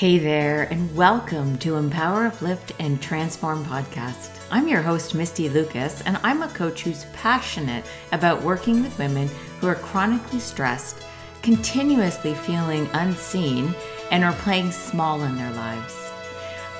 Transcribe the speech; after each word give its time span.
Hey 0.00 0.16
there, 0.16 0.62
and 0.62 0.96
welcome 0.96 1.58
to 1.58 1.76
Empower, 1.76 2.24
Uplift, 2.24 2.72
and 2.78 3.02
Transform 3.02 3.66
podcast. 3.66 4.30
I'm 4.50 4.66
your 4.66 4.80
host, 4.80 5.14
Misty 5.14 5.50
Lucas, 5.50 6.00
and 6.06 6.18
I'm 6.22 6.40
a 6.40 6.48
coach 6.48 6.84
who's 6.84 7.04
passionate 7.12 7.84
about 8.10 8.42
working 8.42 8.80
with 8.82 8.98
women 8.98 9.28
who 9.60 9.66
are 9.66 9.74
chronically 9.74 10.40
stressed, 10.40 11.04
continuously 11.42 12.32
feeling 12.32 12.88
unseen, 12.94 13.74
and 14.10 14.24
are 14.24 14.32
playing 14.32 14.72
small 14.72 15.22
in 15.22 15.36
their 15.36 15.52
lives. 15.52 15.94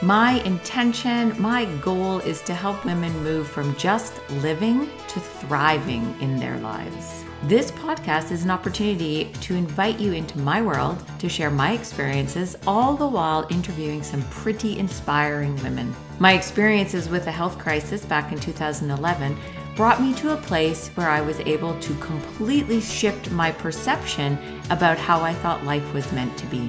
My 0.01 0.43
intention, 0.47 1.39
my 1.39 1.67
goal 1.83 2.21
is 2.21 2.41
to 2.45 2.55
help 2.55 2.87
women 2.87 3.13
move 3.23 3.47
from 3.47 3.77
just 3.77 4.19
living 4.31 4.89
to 5.09 5.21
thriving 5.21 6.19
in 6.23 6.39
their 6.39 6.57
lives. 6.61 7.27
This 7.45 7.71
podcast 7.71 8.33
is 8.33 8.45
an 8.45 8.51
opportunity 8.51 9.33
to 9.41 9.55
invite 9.55 9.99
you 9.99 10.13
into 10.13 10.39
my 10.39 10.61
world 10.61 11.03
to 11.21 11.29
share 11.31 11.51
my 11.51 11.73
experiences, 11.73 12.55
all 12.67 12.95
the 12.95 13.09
while 13.09 13.47
interviewing 13.49 14.03
some 14.03 14.23
pretty 14.25 14.79
inspiring 14.79 15.57
women. 15.63 15.97
My 16.19 16.35
experiences 16.35 17.09
with 17.09 17.25
the 17.25 17.31
health 17.31 17.59
crisis 17.59 18.05
back 18.05 18.31
in 18.31 18.39
2011 18.39 19.39
brought 19.75 20.03
me 20.03 20.13
to 20.17 20.35
a 20.35 20.43
place 20.43 20.89
where 20.89 21.09
I 21.09 21.23
was 21.23 21.41
able 21.41 21.81
to 21.81 21.95
completely 21.95 22.79
shift 22.79 23.31
my 23.31 23.51
perception 23.51 24.39
about 24.69 24.99
how 24.99 25.23
I 25.23 25.33
thought 25.33 25.65
life 25.65 25.95
was 25.95 26.13
meant 26.13 26.37
to 26.37 26.47
be. 26.49 26.69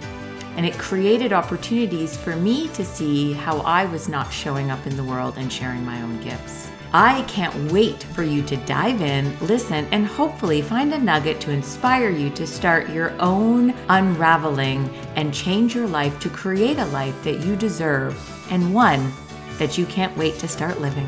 And 0.55 0.65
it 0.65 0.77
created 0.77 1.33
opportunities 1.33 2.15
for 2.15 2.37
me 2.37 2.69
to 2.69 2.85
see 2.85 3.33
how 3.33 3.57
I 3.59 3.83
was 3.83 4.07
not 4.07 4.31
showing 4.31 4.71
up 4.71 4.87
in 4.87 4.95
the 4.95 5.03
world 5.03 5.33
and 5.35 5.51
sharing 5.51 5.85
my 5.85 6.01
own 6.01 6.21
gifts. 6.21 6.70
I 6.93 7.21
can't 7.21 7.71
wait 7.71 8.03
for 8.03 8.21
you 8.21 8.43
to 8.43 8.57
dive 8.57 9.01
in, 9.01 9.39
listen, 9.39 9.87
and 9.91 10.05
hopefully 10.05 10.61
find 10.61 10.93
a 10.93 10.99
nugget 10.99 11.39
to 11.41 11.51
inspire 11.51 12.09
you 12.09 12.29
to 12.31 12.45
start 12.45 12.89
your 12.89 13.13
own 13.17 13.73
unraveling 13.87 14.93
and 15.15 15.33
change 15.33 15.73
your 15.73 15.87
life 15.87 16.19
to 16.19 16.29
create 16.29 16.79
a 16.79 16.85
life 16.87 17.15
that 17.23 17.45
you 17.45 17.55
deserve 17.55 18.19
and 18.51 18.73
one 18.73 19.09
that 19.57 19.77
you 19.77 19.85
can't 19.85 20.17
wait 20.17 20.37
to 20.39 20.49
start 20.49 20.81
living. 20.81 21.07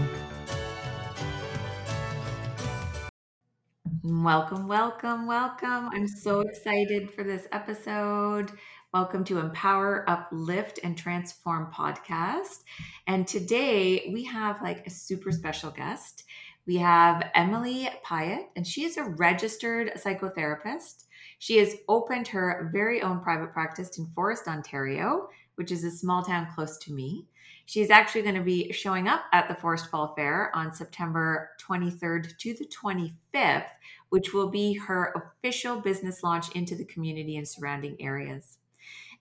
Welcome, 4.06 4.70
welcome, 4.70 5.28
welcome. 5.28 5.90
I'm 5.90 6.08
so 6.08 6.40
excited 6.42 7.12
for 7.12 7.26
this 7.26 7.46
episode. 7.52 8.54
Welcome 8.94 9.24
to 9.24 9.40
Empower, 9.40 10.08
Uplift, 10.08 10.80
and 10.84 10.96
Transform 10.96 11.72
podcast. 11.74 12.60
And 13.08 13.28
today 13.28 14.12
we 14.14 14.24
have 14.26 14.62
like 14.62 14.86
a 14.86 14.92
super 14.92 15.32
special 15.32 15.72
guest. 15.72 16.26
We 16.68 16.78
have 16.78 17.32
Emily 17.34 17.90
Piette, 18.08 18.52
and 18.56 18.68
she 18.68 18.84
is 18.84 18.98
a 18.98 19.06
registered 19.06 19.94
psychotherapist. 19.96 21.06
She 21.40 21.58
has 21.58 21.76
opened 21.90 22.28
her 22.28 22.70
very 22.72 23.02
own 23.02 23.22
private 23.22 23.52
practice 23.52 23.98
in 23.98 24.06
Forest, 24.14 24.48
Ontario, 24.48 25.28
which 25.56 25.72
is 25.72 25.84
a 25.84 25.90
small 25.90 26.22
town 26.22 26.50
close 26.54 26.78
to 26.78 26.94
me. 26.94 27.26
She's 27.66 27.90
actually 27.90 28.22
going 28.22 28.36
to 28.36 28.42
be 28.42 28.72
showing 28.74 29.08
up 29.08 29.24
at 29.34 29.48
the 29.48 29.56
Forest 29.56 29.90
Fall 29.90 30.14
Fair 30.16 30.56
on 30.56 30.72
September 30.72 31.50
23rd 31.68 32.38
to 32.38 32.54
the 32.54 32.68
25th, 32.68 33.66
which 34.10 34.36
will 34.36 34.52
be 34.52 34.76
her 34.76 35.16
official 35.16 35.82
business 35.82 36.22
launch 36.22 36.52
into 36.52 36.76
the 36.76 36.86
community 36.86 37.38
and 37.38 37.48
surrounding 37.48 38.00
areas. 38.00 38.60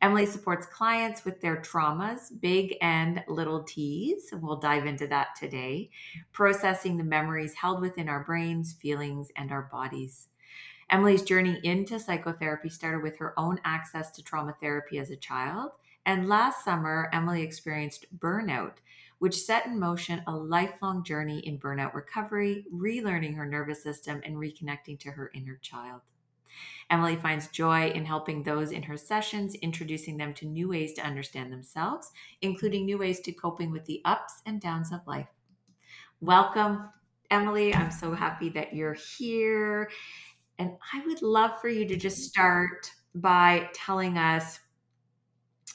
Emily 0.02 0.26
supports 0.26 0.66
clients 0.66 1.24
with 1.24 1.40
their 1.40 1.58
traumas, 1.58 2.28
big 2.40 2.76
and 2.82 3.22
little 3.28 3.62
T's. 3.62 4.30
We'll 4.32 4.56
dive 4.56 4.84
into 4.84 5.06
that 5.06 5.36
today. 5.38 5.90
Processing 6.32 6.96
the 6.96 7.04
memories 7.04 7.54
held 7.54 7.80
within 7.80 8.08
our 8.08 8.24
brains, 8.24 8.72
feelings, 8.72 9.28
and 9.36 9.52
our 9.52 9.68
bodies. 9.70 10.26
Emily's 10.90 11.22
journey 11.22 11.60
into 11.62 12.00
psychotherapy 12.00 12.68
started 12.68 13.04
with 13.04 13.16
her 13.18 13.38
own 13.38 13.60
access 13.64 14.10
to 14.10 14.24
trauma 14.24 14.56
therapy 14.60 14.98
as 14.98 15.10
a 15.10 15.16
child. 15.16 15.70
And 16.04 16.28
last 16.28 16.64
summer, 16.64 17.08
Emily 17.12 17.42
experienced 17.42 18.06
burnout, 18.18 18.78
which 19.20 19.40
set 19.40 19.66
in 19.66 19.78
motion 19.78 20.24
a 20.26 20.36
lifelong 20.36 21.04
journey 21.04 21.38
in 21.46 21.60
burnout 21.60 21.94
recovery, 21.94 22.66
relearning 22.74 23.36
her 23.36 23.46
nervous 23.46 23.84
system, 23.84 24.20
and 24.24 24.34
reconnecting 24.34 24.98
to 24.98 25.12
her 25.12 25.30
inner 25.32 25.60
child. 25.62 26.00
Emily 26.90 27.16
finds 27.16 27.48
joy 27.48 27.90
in 27.90 28.04
helping 28.04 28.42
those 28.42 28.70
in 28.70 28.82
her 28.82 28.96
sessions, 28.96 29.54
introducing 29.56 30.16
them 30.16 30.34
to 30.34 30.46
new 30.46 30.68
ways 30.68 30.92
to 30.94 31.02
understand 31.02 31.52
themselves, 31.52 32.10
including 32.42 32.84
new 32.84 32.98
ways 32.98 33.20
to 33.20 33.32
coping 33.32 33.70
with 33.70 33.84
the 33.86 34.02
ups 34.04 34.42
and 34.46 34.60
downs 34.60 34.92
of 34.92 35.00
life. 35.06 35.28
Welcome, 36.20 36.88
Emily. 37.30 37.74
I'm 37.74 37.90
so 37.90 38.12
happy 38.12 38.48
that 38.50 38.74
you're 38.74 38.96
here. 39.18 39.90
And 40.58 40.72
I 40.92 41.04
would 41.06 41.22
love 41.22 41.60
for 41.60 41.68
you 41.68 41.86
to 41.88 41.96
just 41.96 42.18
start 42.18 42.90
by 43.14 43.68
telling 43.74 44.18
us 44.18 44.60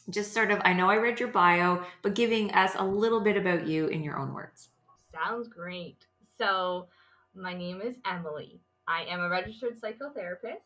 just 0.09 0.33
sort 0.33 0.51
of, 0.51 0.61
I 0.63 0.73
know 0.73 0.89
I 0.89 0.95
read 0.97 1.19
your 1.19 1.29
bio, 1.29 1.83
but 2.01 2.15
giving 2.15 2.51
us 2.53 2.71
a 2.77 2.85
little 2.85 3.19
bit 3.19 3.35
about 3.35 3.67
you 3.67 3.87
in 3.87 4.03
your 4.03 4.17
own 4.17 4.33
words. 4.33 4.69
Sounds 5.13 5.47
great. 5.47 6.05
So, 6.37 6.87
my 7.35 7.53
name 7.53 7.81
is 7.81 7.95
Emily. 8.05 8.61
I 8.87 9.03
am 9.03 9.19
a 9.19 9.29
registered 9.29 9.79
psychotherapist. 9.81 10.63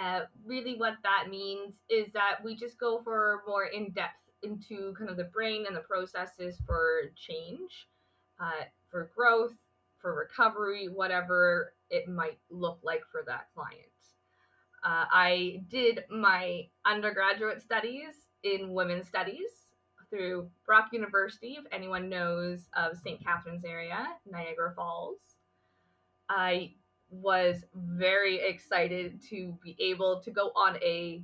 Uh, 0.00 0.20
really, 0.44 0.76
what 0.76 0.94
that 1.02 1.28
means 1.30 1.74
is 1.88 2.12
that 2.12 2.38
we 2.44 2.54
just 2.54 2.78
go 2.78 3.00
for 3.02 3.42
more 3.46 3.64
in 3.64 3.90
depth 3.90 4.14
into 4.42 4.94
kind 4.96 5.10
of 5.10 5.16
the 5.16 5.24
brain 5.24 5.64
and 5.66 5.74
the 5.74 5.80
processes 5.80 6.60
for 6.66 7.10
change, 7.16 7.88
uh, 8.40 8.64
for 8.90 9.10
growth, 9.16 9.54
for 10.00 10.14
recovery, 10.14 10.88
whatever 10.88 11.74
it 11.90 12.08
might 12.08 12.38
look 12.50 12.78
like 12.82 13.02
for 13.10 13.24
that 13.26 13.48
client. 13.54 13.88
Uh, 14.84 15.04
I 15.10 15.62
did 15.68 16.04
my 16.08 16.68
undergraduate 16.86 17.62
studies 17.62 18.14
in 18.44 18.72
women's 18.72 19.08
studies 19.08 19.66
through 20.08 20.48
Brock 20.64 20.88
University, 20.92 21.56
if 21.58 21.64
anyone 21.72 22.08
knows 22.08 22.68
of 22.76 22.96
St. 22.96 23.22
Catharines 23.22 23.64
area, 23.64 24.06
Niagara 24.30 24.72
Falls. 24.74 25.18
I 26.30 26.74
was 27.10 27.64
very 27.74 28.40
excited 28.40 29.20
to 29.30 29.56
be 29.62 29.76
able 29.80 30.20
to 30.20 30.30
go 30.30 30.48
on 30.54 30.76
a 30.76 31.22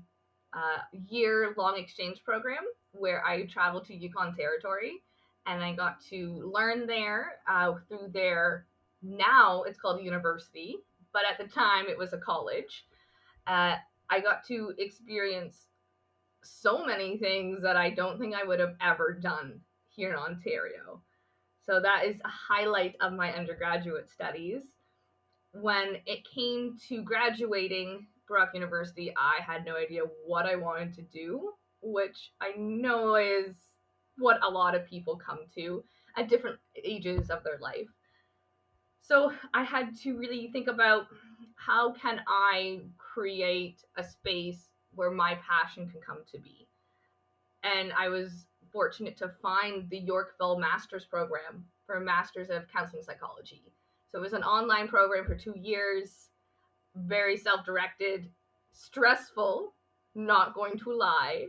uh, 0.53 0.79
year 1.09 1.55
long 1.57 1.77
exchange 1.79 2.23
program 2.25 2.63
where 2.93 3.25
I 3.25 3.45
traveled 3.47 3.87
to 3.87 3.95
Yukon 3.95 4.35
Territory 4.35 5.03
and 5.47 5.63
I 5.63 5.75
got 5.75 6.01
to 6.11 6.51
learn 6.55 6.87
there 6.87 7.33
uh, 7.49 7.75
through 7.89 8.11
their 8.13 8.67
now 9.03 9.65
it's 9.65 9.79
called 9.79 10.01
a 10.01 10.03
university, 10.03 10.77
but 11.13 11.23
at 11.31 11.39
the 11.39 11.53
time 11.53 11.87
it 11.89 11.99
was 11.99 12.13
a 12.13 12.19
college. 12.19 12.87
Uh, 13.47 13.77
I 14.09 14.21
got 14.21 14.47
to 14.47 14.73
experience 14.79 15.67
so 16.43 16.85
many 16.85 17.19
things 17.19 17.63
that 17.63 17.77
I 17.77 17.91
don't 17.91 18.19
think 18.19 18.35
I 18.35 18.45
would 18.45 18.61
have 18.61 18.77
ever 18.81 19.13
done 19.13 19.61
here 19.89 20.11
in 20.11 20.17
Ontario. 20.17 21.03
So 21.67 21.81
that 21.81 22.05
is 22.05 22.17
a 22.25 22.29
highlight 22.29 22.97
of 23.01 23.13
my 23.13 23.33
undergraduate 23.33 24.11
studies 24.11 24.63
when 25.55 25.99
it 26.07 26.27
came 26.35 26.77
to 26.89 27.03
graduating 27.03 28.07
Brock 28.27 28.51
University, 28.55 29.13
I 29.17 29.43
had 29.43 29.65
no 29.65 29.77
idea 29.77 30.03
what 30.27 30.47
I 30.47 30.57
wanted 30.57 30.95
to 30.95 31.03
do, 31.03 31.53
which 31.81 32.33
I 32.41 32.53
know 32.59 33.17
is 33.17 33.55
what 34.19 34.41
a 34.47 34.51
lot 34.51 34.75
of 34.75 34.87
people 34.87 35.17
come 35.17 35.41
to 35.55 35.85
at 36.17 36.29
different 36.29 36.59
ages 36.85 37.31
of 37.31 37.45
their 37.45 37.59
life. 37.61 37.89
So 39.03 39.33
I 39.53 39.63
had 39.63 39.95
to 40.03 40.17
really 40.17 40.49
think 40.53 40.67
about 40.67 41.07
how 41.57 41.93
can 41.93 42.21
I 42.27 42.81
create 42.99 43.83
a 43.97 44.03
space 44.03 44.71
where 44.95 45.11
my 45.11 45.39
passion 45.49 45.89
can 45.89 46.01
come 46.01 46.25
to 46.33 46.39
be. 46.39 46.69
And 47.63 47.93
I 47.93 48.09
was 48.09 48.47
fortunate 48.73 49.17
to 49.19 49.31
find 49.41 49.89
the 49.91 49.99
Yorkville 49.99 50.59
Master's 50.59 51.05
Program 51.05 51.65
for 51.87 51.97
a 51.97 52.01
Master's 52.01 52.51
of 52.51 52.67
Counseling 52.73 53.03
Psychology 53.03 53.63
so 54.15 54.21
it 54.21 54.23
was 54.23 54.33
an 54.33 54.45
online 54.45 54.87
program 54.87 55.25
for 55.25 55.35
two 55.35 55.55
years, 55.61 56.29
very 56.95 57.37
self 57.37 57.67
directed, 57.67 58.31
stressful, 58.73 59.75
not 60.15 60.55
going 60.55 60.79
to 60.79 60.93
lie. 60.93 61.47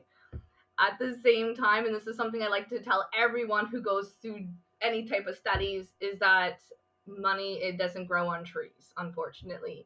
At 0.79 0.97
the 0.97 1.15
same 1.23 1.55
time, 1.55 1.85
and 1.85 1.93
this 1.93 2.07
is 2.07 2.17
something 2.17 2.41
I 2.41 2.47
like 2.47 2.67
to 2.69 2.79
tell 2.79 3.07
everyone 3.15 3.67
who 3.67 3.81
goes 3.81 4.15
through 4.19 4.47
any 4.81 5.07
type 5.07 5.27
of 5.27 5.37
studies, 5.37 5.89
is 6.01 6.17
that 6.17 6.57
money 7.05 7.59
it 7.61 7.77
doesn't 7.77 8.07
grow 8.07 8.27
on 8.27 8.43
trees, 8.43 8.91
unfortunately. 8.97 9.85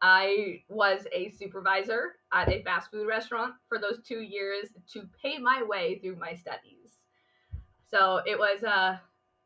I 0.00 0.62
was 0.70 1.06
a 1.12 1.28
supervisor 1.28 2.14
at 2.32 2.48
a 2.48 2.62
fast 2.62 2.90
food 2.90 3.06
restaurant 3.06 3.52
for 3.68 3.78
those 3.78 4.00
two 4.02 4.22
years 4.22 4.68
to 4.94 5.02
pay 5.22 5.36
my 5.36 5.62
way 5.62 5.98
through 5.98 6.16
my 6.16 6.32
studies. 6.32 7.00
So 7.90 8.22
it 8.26 8.38
was 8.38 8.62
a 8.62 8.70
uh, 8.70 8.96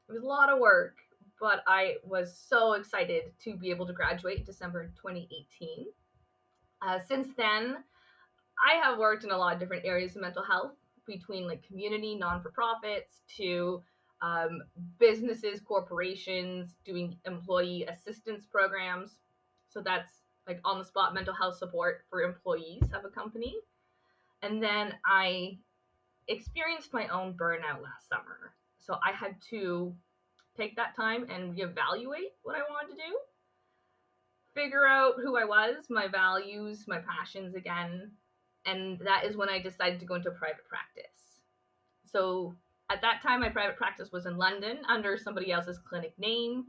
it 0.08 0.12
was 0.12 0.22
a 0.22 0.26
lot 0.26 0.50
of 0.50 0.60
work, 0.60 0.96
but 1.42 1.64
I 1.66 1.96
was 2.04 2.38
so 2.48 2.74
excited 2.74 3.24
to 3.42 3.56
be 3.56 3.70
able 3.70 3.84
to 3.88 3.92
graduate 3.92 4.46
December 4.46 4.92
2018. 4.94 5.86
Uh, 6.80 7.00
since 7.08 7.34
then, 7.36 7.78
I 8.64 8.74
have 8.74 8.96
worked 8.96 9.24
in 9.24 9.32
a 9.32 9.36
lot 9.36 9.54
of 9.54 9.58
different 9.58 9.84
areas 9.84 10.14
of 10.14 10.22
mental 10.22 10.44
health, 10.44 10.70
between 11.04 11.48
like 11.48 11.66
community, 11.66 12.14
non 12.14 12.40
for 12.40 12.52
profits, 12.52 13.22
to 13.38 13.82
um, 14.20 14.62
businesses, 15.00 15.58
corporations, 15.58 16.76
doing 16.84 17.16
employee 17.26 17.86
assistance 17.86 18.46
programs. 18.46 19.10
So 19.68 19.82
that's 19.84 20.12
like 20.46 20.60
on 20.64 20.78
the 20.78 20.84
spot 20.84 21.12
mental 21.12 21.34
health 21.34 21.56
support 21.56 22.04
for 22.08 22.22
employees 22.22 22.84
of 22.94 23.04
a 23.04 23.08
company. 23.08 23.56
And 24.42 24.62
then 24.62 24.94
I 25.04 25.58
experienced 26.28 26.92
my 26.92 27.08
own 27.08 27.34
burnout 27.34 27.82
last 27.82 28.08
summer. 28.08 28.54
So 28.78 28.94
I 29.04 29.10
had 29.10 29.34
to 29.50 29.92
take 30.56 30.76
that 30.76 30.96
time 30.96 31.26
and 31.30 31.54
reevaluate 31.54 32.32
what 32.42 32.56
I 32.56 32.60
wanted 32.70 32.90
to 32.90 32.96
do, 32.96 33.18
figure 34.54 34.86
out 34.86 35.14
who 35.22 35.36
I 35.36 35.44
was, 35.44 35.86
my 35.88 36.08
values, 36.08 36.84
my 36.86 36.98
passions 36.98 37.54
again. 37.54 38.12
And 38.66 38.98
that 39.00 39.24
is 39.24 39.36
when 39.36 39.48
I 39.48 39.60
decided 39.60 39.98
to 40.00 40.06
go 40.06 40.14
into 40.14 40.30
private 40.30 40.68
practice. 40.68 41.42
So 42.04 42.54
at 42.90 43.00
that 43.00 43.22
time, 43.22 43.40
my 43.40 43.48
private 43.48 43.76
practice 43.76 44.12
was 44.12 44.26
in 44.26 44.36
London 44.36 44.78
under 44.88 45.16
somebody 45.16 45.50
else's 45.50 45.78
clinic 45.78 46.12
name. 46.18 46.66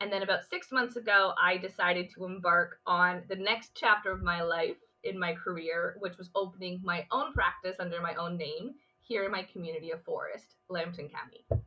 And 0.00 0.12
then 0.12 0.22
about 0.22 0.48
six 0.50 0.70
months 0.70 0.96
ago, 0.96 1.32
I 1.42 1.56
decided 1.56 2.10
to 2.14 2.26
embark 2.26 2.80
on 2.86 3.22
the 3.28 3.36
next 3.36 3.72
chapter 3.74 4.12
of 4.12 4.22
my 4.22 4.42
life 4.42 4.76
in 5.04 5.18
my 5.18 5.32
career, 5.32 5.96
which 6.00 6.18
was 6.18 6.30
opening 6.34 6.80
my 6.84 7.06
own 7.10 7.32
practice 7.32 7.76
under 7.78 8.00
my 8.00 8.14
own 8.14 8.36
name 8.36 8.74
here 9.00 9.24
in 9.24 9.32
my 9.32 9.42
community 9.44 9.90
of 9.90 10.02
Forest, 10.04 10.56
Lambton 10.68 11.08
County. 11.08 11.64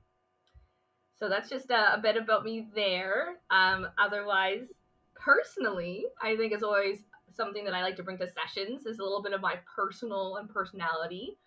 So 1.19 1.29
that's 1.29 1.49
just 1.49 1.71
a, 1.71 1.95
a 1.95 1.99
bit 2.01 2.15
about 2.15 2.43
me 2.43 2.67
there. 2.75 3.37
Um, 3.49 3.87
otherwise, 3.97 4.71
personally, 5.15 6.05
I 6.21 6.35
think 6.35 6.53
it's 6.53 6.63
always 6.63 6.99
something 7.35 7.63
that 7.65 7.73
I 7.73 7.81
like 7.81 7.95
to 7.97 8.03
bring 8.03 8.17
to 8.19 8.27
sessions 8.27 8.85
is 8.85 8.99
a 8.99 9.03
little 9.03 9.23
bit 9.23 9.33
of 9.33 9.41
my 9.41 9.55
personal 9.75 10.37
and 10.37 10.49
personality. 10.49 11.37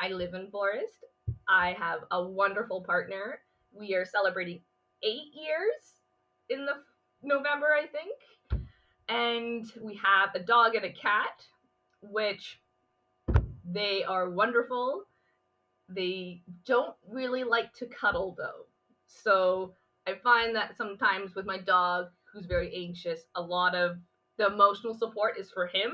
I 0.00 0.08
live 0.08 0.34
in 0.34 0.50
Forest. 0.50 1.04
I 1.48 1.72
have 1.78 2.00
a 2.10 2.22
wonderful 2.22 2.82
partner. 2.82 3.40
We 3.72 3.94
are 3.94 4.04
celebrating 4.04 4.60
eight 5.02 5.34
years 5.34 6.00
in 6.48 6.64
the 6.64 6.74
November, 7.22 7.68
I 7.74 7.86
think. 7.86 8.66
And 9.08 9.70
we 9.82 10.00
have 10.02 10.30
a 10.34 10.40
dog 10.40 10.74
and 10.74 10.84
a 10.84 10.92
cat, 10.92 11.44
which 12.00 12.60
they 13.64 14.04
are 14.04 14.30
wonderful. 14.30 15.04
They 15.88 16.42
don't 16.64 16.94
really 17.08 17.44
like 17.44 17.72
to 17.74 17.86
cuddle 17.86 18.34
though. 18.38 18.66
So 19.22 19.74
I 20.06 20.14
find 20.14 20.54
that 20.56 20.76
sometimes 20.76 21.34
with 21.34 21.46
my 21.46 21.58
dog, 21.58 22.06
who's 22.32 22.46
very 22.46 22.74
anxious, 22.74 23.20
a 23.36 23.42
lot 23.42 23.74
of 23.74 23.98
the 24.36 24.46
emotional 24.46 24.94
support 24.94 25.38
is 25.38 25.50
for 25.50 25.66
him 25.66 25.92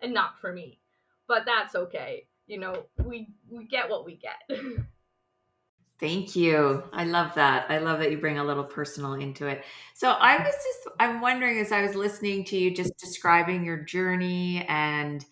and 0.00 0.12
not 0.12 0.40
for 0.40 0.52
me. 0.52 0.80
But 1.28 1.44
that's 1.46 1.74
okay. 1.74 2.26
You 2.46 2.58
know, 2.58 2.86
we 3.04 3.28
we 3.48 3.66
get 3.66 3.88
what 3.88 4.04
we 4.04 4.16
get. 4.16 4.58
Thank 6.00 6.34
you. 6.34 6.82
I 6.92 7.04
love 7.04 7.32
that. 7.36 7.70
I 7.70 7.78
love 7.78 8.00
that 8.00 8.10
you 8.10 8.18
bring 8.18 8.38
a 8.38 8.44
little 8.44 8.64
personal 8.64 9.14
into 9.14 9.46
it. 9.46 9.62
So 9.94 10.10
I 10.10 10.36
was 10.38 10.52
just 10.52 10.96
I'm 10.98 11.20
wondering 11.20 11.58
as 11.60 11.70
I 11.70 11.82
was 11.82 11.94
listening 11.94 12.44
to 12.46 12.56
you 12.56 12.74
just 12.74 12.96
describing 12.98 13.64
your 13.64 13.76
journey 13.76 14.66
and 14.68 15.24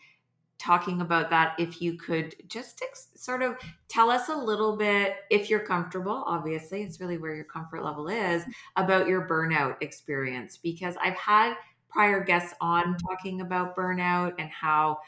talking 0.60 1.00
about 1.00 1.30
that 1.30 1.54
if 1.58 1.80
you 1.80 1.94
could 1.94 2.36
just 2.46 2.82
ex- 2.82 3.08
sort 3.14 3.42
of 3.42 3.56
tell 3.88 4.10
us 4.10 4.28
a 4.28 4.36
little 4.36 4.76
bit 4.76 5.14
if 5.30 5.48
you're 5.48 5.64
comfortable 5.64 6.22
obviously 6.26 6.82
it's 6.82 7.00
really 7.00 7.16
where 7.16 7.34
your 7.34 7.44
comfort 7.44 7.82
level 7.82 8.08
is 8.08 8.44
about 8.76 9.08
your 9.08 9.26
burnout 9.26 9.76
experience. 9.80 10.58
Because 10.58 10.96
i've 11.02 11.16
had 11.16 11.54
prior 11.88 12.22
guests 12.22 12.54
on 12.60 12.96
talking 12.98 13.40
about 13.40 13.74
burnout 13.74 14.34
and 14.38 14.50
how 14.50 14.98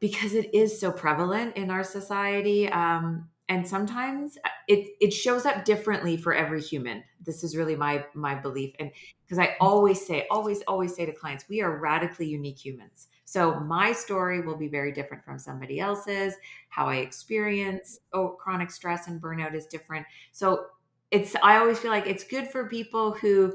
because 0.00 0.34
it 0.34 0.54
is 0.54 0.78
so 0.78 0.92
prevalent 0.92 1.56
in 1.56 1.70
our 1.70 1.84
society 1.84 2.68
um, 2.68 3.28
and 3.48 3.66
sometimes 3.66 4.36
uh, 4.44 4.48
it 4.68 4.88
it 5.00 5.12
shows 5.12 5.46
up 5.46 5.64
differently 5.64 6.16
for 6.16 6.34
every 6.34 6.60
human. 6.60 7.02
This 7.24 7.44
is 7.44 7.56
really 7.56 7.76
my 7.76 8.04
my 8.14 8.34
belief 8.34 8.74
and 8.78 8.90
because 9.24 9.38
i 9.38 9.56
always 9.60 10.04
say 10.04 10.26
always 10.30 10.62
always 10.62 10.94
say 10.94 11.06
to 11.06 11.12
clients 11.12 11.48
we 11.48 11.60
are 11.60 11.78
radically 11.78 12.26
unique 12.26 12.64
humans 12.64 13.08
so 13.26 13.58
my 13.60 13.92
story 13.92 14.40
will 14.40 14.56
be 14.56 14.68
very 14.68 14.92
different 14.92 15.24
from 15.24 15.38
somebody 15.38 15.80
else's. 15.80 16.34
How 16.68 16.86
i 16.86 16.96
experience 16.98 17.98
oh 18.12 18.28
chronic 18.30 18.70
stress 18.70 19.08
and 19.08 19.20
burnout 19.20 19.54
is 19.54 19.66
different. 19.66 20.06
So 20.32 20.66
it's 21.10 21.34
i 21.42 21.58
always 21.58 21.78
feel 21.78 21.90
like 21.90 22.06
it's 22.06 22.24
good 22.24 22.48
for 22.48 22.68
people 22.68 23.12
who 23.12 23.54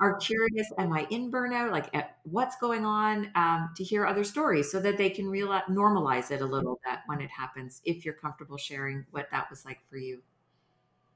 are 0.00 0.16
curious 0.18 0.70
am 0.78 0.92
i 0.92 1.06
in 1.10 1.30
burnout? 1.32 1.72
Like 1.72 1.90
eh, 1.94 2.04
what's 2.24 2.56
going 2.58 2.84
on? 2.86 3.30
Um, 3.34 3.70
to 3.76 3.82
hear 3.84 4.06
other 4.06 4.24
stories 4.24 4.70
so 4.70 4.80
that 4.80 4.96
they 4.96 5.10
can 5.10 5.26
realize 5.28 5.64
normalize 5.68 6.30
it 6.30 6.40
a 6.40 6.46
little 6.46 6.80
bit 6.84 7.00
when 7.06 7.20
it 7.20 7.30
happens 7.30 7.82
if 7.84 8.04
you're 8.04 8.14
comfortable 8.14 8.56
sharing 8.56 9.04
what 9.10 9.28
that 9.32 9.50
was 9.50 9.64
like 9.64 9.80
for 9.90 9.96
you. 9.98 10.22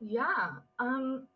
Yeah 0.01 0.57
um 0.79 1.29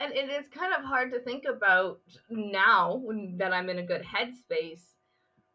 and 0.00 0.12
it 0.14 0.30
is 0.30 0.46
kind 0.48 0.72
of 0.74 0.84
hard 0.84 1.12
to 1.12 1.20
think 1.20 1.44
about 1.44 2.00
now 2.30 3.02
that 3.36 3.52
i'm 3.52 3.68
in 3.68 3.78
a 3.78 3.86
good 3.86 4.02
headspace 4.02 4.82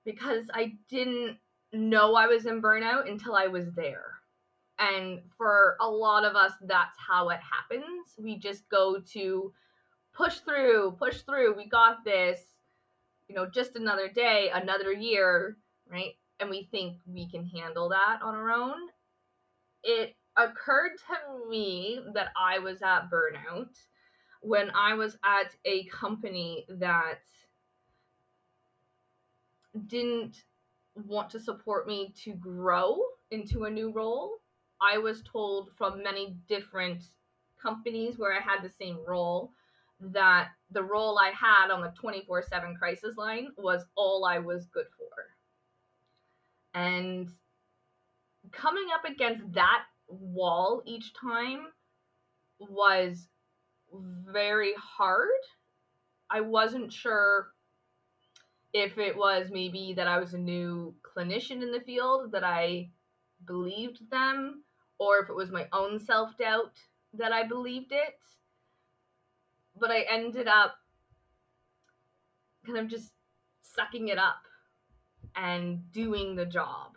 because 0.06 0.46
i 0.54 0.74
didn't 0.90 1.38
know 1.74 2.16
i 2.16 2.28
was 2.28 2.46
in 2.46 2.62
burnout 2.62 3.10
until 3.10 3.36
i 3.36 3.48
was 3.48 3.72
there 3.76 4.14
and 4.80 5.20
for 5.38 5.78
a 5.82 5.90
lot 5.90 6.26
of 6.26 6.36
us 6.36 6.54
that's 6.64 6.98
how 6.98 7.30
it 7.30 7.40
happens 7.40 8.14
we 8.18 8.38
just 8.38 8.68
go 8.70 8.98
to 9.00 9.52
push 10.16 10.38
through, 10.40 10.96
push 10.98 11.22
through. 11.22 11.56
We 11.56 11.68
got 11.68 12.04
this. 12.04 12.42
You 13.28 13.36
know, 13.36 13.48
just 13.48 13.76
another 13.76 14.08
day, 14.08 14.52
another 14.54 14.92
year, 14.92 15.58
right? 15.90 16.14
And 16.40 16.50
we 16.50 16.68
think 16.72 16.98
we 17.08 17.28
can 17.28 17.46
handle 17.46 17.90
that 17.90 18.20
on 18.22 18.36
our 18.36 18.52
own. 18.52 18.76
It 19.84 20.16
occurred 20.38 20.92
to 21.08 21.50
me 21.50 22.02
that 22.14 22.30
I 22.40 22.60
was 22.60 22.82
at 22.84 23.10
burnout 23.10 23.76
when 24.42 24.70
I 24.76 24.94
was 24.94 25.18
at 25.24 25.56
a 25.66 25.86
company 25.86 26.68
that 26.70 27.20
didn't 29.88 30.44
want 30.96 31.30
to 31.32 31.40
support 31.40 31.88
me 31.88 32.14
to 32.24 32.34
grow 32.34 32.98
into 33.32 33.66
a 33.66 33.70
new 33.70 33.92
role. 33.92 34.38
I 34.82 34.98
was 34.98 35.24
told 35.24 35.70
from 35.78 36.04
many 36.04 36.38
different 36.48 37.04
companies 37.62 38.18
where 38.18 38.34
I 38.36 38.42
had 38.42 38.62
the 38.64 38.70
same 38.70 39.00
role 39.08 39.52
that 40.00 40.50
the 40.72 40.84
role 40.84 41.18
I 41.18 41.32
had 41.32 41.72
on 41.72 41.82
the 41.82 41.94
24 42.00 42.44
7 42.44 42.76
crisis 42.76 43.18
line 43.18 43.50
was 43.58 43.86
all 43.96 44.26
I 44.26 44.40
was 44.40 44.68
good 44.68 44.88
for. 44.98 45.10
And 46.80 47.30
coming 48.52 48.88
up 48.94 49.10
against 49.10 49.54
that 49.54 49.84
wall 50.08 50.84
each 50.86 51.14
time 51.14 51.68
was 52.60 53.28
very 53.94 54.74
hard. 54.78 55.30
I 56.30 56.42
wasn't 56.42 56.92
sure 56.92 57.48
if 58.76 58.98
it 58.98 59.16
was 59.16 59.48
maybe 59.52 59.94
that 59.96 60.08
I 60.08 60.20
was 60.20 60.34
a 60.34 60.38
new 60.38 60.94
clinician 61.16 61.64
in 61.64 61.72
the 61.72 61.80
field, 61.80 62.34
that 62.34 62.44
I 62.44 62.90
believed 63.46 64.12
them, 64.12 64.64
or 65.00 65.20
if 65.20 65.30
it 65.30 65.36
was 65.36 65.50
my 65.52 65.68
own 65.72 66.00
self 66.00 66.38
doubt 66.38 66.74
that 67.14 67.32
I 67.32 67.48
believed 67.48 67.92
it 67.92 68.16
but 69.80 69.92
I 69.92 70.06
ended 70.10 70.48
up 70.48 70.76
kind 72.66 72.78
of 72.78 72.88
just 72.88 73.12
sucking 73.62 74.08
it 74.08 74.18
up 74.18 74.42
and 75.36 75.92
doing 75.92 76.36
the 76.36 76.46
job. 76.46 76.94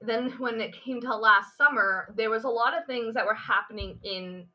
Then, 0.00 0.30
when 0.38 0.60
it 0.60 0.74
came 0.84 1.00
to 1.00 1.14
last 1.14 1.56
summer, 1.56 2.12
there 2.16 2.30
was 2.30 2.44
a 2.44 2.48
lot 2.48 2.76
of 2.76 2.86
things 2.86 3.14
that 3.14 3.26
were 3.26 3.34
happening 3.34 3.98
in 4.02 4.46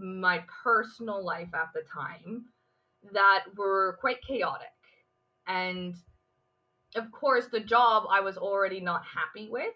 my 0.00 0.44
personal 0.62 1.24
life 1.24 1.48
at 1.54 1.72
the 1.74 1.82
time 1.92 2.46
that 3.12 3.44
were 3.56 3.98
quite 4.00 4.22
chaotic. 4.26 4.68
And 5.46 5.94
of 6.96 7.10
course, 7.12 7.46
the 7.46 7.60
job 7.60 8.04
I 8.10 8.20
was 8.20 8.36
already 8.36 8.80
not 8.80 9.02
happy 9.04 9.48
with. 9.50 9.74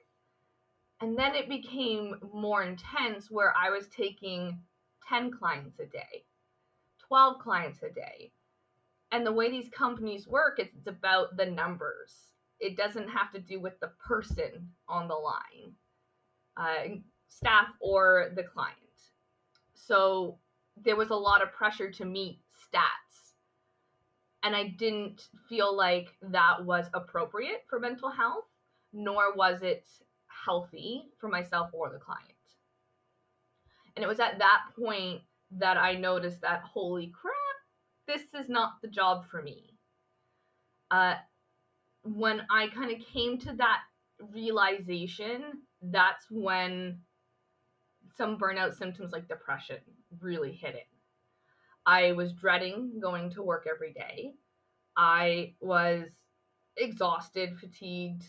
And 1.00 1.16
then 1.16 1.34
it 1.34 1.48
became 1.48 2.16
more 2.32 2.62
intense 2.62 3.30
where 3.30 3.54
I 3.56 3.70
was 3.70 3.87
taking 3.88 4.58
10 5.08 5.30
clients 5.30 5.78
a 5.78 5.87
day 5.87 6.25
12 7.08 7.38
clients 7.38 7.82
a 7.82 7.90
day. 7.90 8.30
And 9.10 9.26
the 9.26 9.32
way 9.32 9.50
these 9.50 9.70
companies 9.70 10.28
work, 10.28 10.58
it's 10.58 10.87
about 10.87 11.37
the 11.37 11.46
numbers. 11.46 12.14
It 12.60 12.76
doesn't 12.76 13.08
have 13.08 13.32
to 13.32 13.40
do 13.40 13.60
with 13.60 13.80
the 13.80 13.90
person 14.06 14.68
on 14.88 15.08
the 15.08 15.14
line, 15.14 15.72
uh, 16.56 16.96
staff 17.28 17.68
or 17.80 18.32
the 18.34 18.42
client. 18.42 18.76
So 19.75 20.38
there 20.84 20.96
was 20.96 21.10
a 21.10 21.14
lot 21.14 21.42
of 21.42 21.52
pressure 21.52 21.90
to 21.90 22.04
meet 22.04 22.40
stats. 22.54 23.07
And 24.42 24.54
I 24.54 24.68
didn't 24.78 25.28
feel 25.49 25.76
like 25.76 26.09
that 26.23 26.64
was 26.64 26.87
appropriate 26.95 27.64
for 27.68 27.80
mental 27.80 28.11
health, 28.11 28.45
nor 28.92 29.35
was 29.35 29.62
it 29.62 29.85
healthy 30.45 31.04
for 31.18 31.28
myself 31.28 31.71
or 31.73 31.90
the 31.90 31.99
client. 31.99 32.23
And 33.97 34.04
it 34.04 34.09
was 34.09 34.21
at 34.21 34.38
that 34.38 34.61
point 34.78 35.23
that 35.59 35.76
I 35.76 35.95
noticed 35.95 36.40
that 36.42 36.62
holy 36.62 37.12
crap, 37.21 37.35
this 38.07 38.23
is 38.40 38.49
not 38.49 38.75
the 38.80 38.88
job 38.88 39.25
for 39.28 39.42
me. 39.42 39.75
Uh, 40.90 41.14
when 42.04 42.42
I 42.50 42.68
kind 42.68 42.92
of 42.92 43.07
came 43.07 43.38
to 43.38 43.54
that 43.54 43.80
realization, 44.33 45.42
that's 45.83 46.26
when 46.30 47.00
some 48.16 48.38
burnout 48.38 48.76
symptoms 48.76 49.12
like 49.12 49.28
depression 49.28 49.78
really 50.21 50.52
hit 50.52 50.75
it. 50.75 50.87
I 51.88 52.12
was 52.12 52.35
dreading 52.35 53.00
going 53.00 53.30
to 53.30 53.42
work 53.42 53.66
every 53.66 53.95
day. 53.95 54.35
I 54.95 55.54
was 55.62 56.04
exhausted, 56.76 57.57
fatigued. 57.59 58.25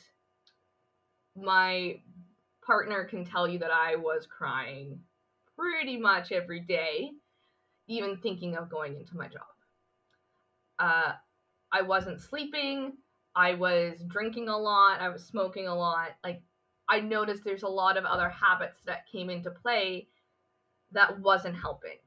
My 1.35 1.99
partner 2.65 3.03
can 3.03 3.25
tell 3.25 3.49
you 3.49 3.59
that 3.59 3.71
I 3.71 3.97
was 3.97 4.25
crying 4.25 5.01
pretty 5.57 5.97
much 5.97 6.31
every 6.31 6.61
day, 6.61 7.11
even 7.89 8.15
thinking 8.15 8.55
of 8.55 8.69
going 8.69 8.95
into 8.95 9.17
my 9.17 9.27
job. 9.27 9.41
Uh, 10.79 11.11
I 11.73 11.81
wasn't 11.81 12.21
sleeping. 12.21 12.93
I 13.35 13.55
was 13.55 14.01
drinking 14.07 14.47
a 14.47 14.57
lot. 14.57 15.01
I 15.01 15.09
was 15.09 15.25
smoking 15.25 15.67
a 15.67 15.75
lot. 15.75 16.11
Like, 16.23 16.41
I 16.87 17.01
noticed 17.01 17.43
there's 17.43 17.63
a 17.63 17.67
lot 17.67 17.97
of 17.97 18.05
other 18.05 18.29
habits 18.29 18.83
that 18.85 19.11
came 19.11 19.29
into 19.29 19.51
play 19.51 20.07
that 20.93 21.19
wasn't 21.19 21.57
helping. 21.57 21.97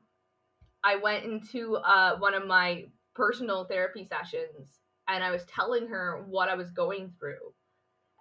I 0.84 0.96
went 0.96 1.24
into 1.24 1.76
uh, 1.76 2.16
one 2.18 2.34
of 2.34 2.46
my 2.46 2.86
personal 3.14 3.64
therapy 3.64 4.04
sessions 4.04 4.80
and 5.08 5.22
I 5.22 5.30
was 5.30 5.44
telling 5.44 5.88
her 5.88 6.24
what 6.28 6.48
I 6.48 6.54
was 6.54 6.70
going 6.70 7.12
through. 7.18 7.52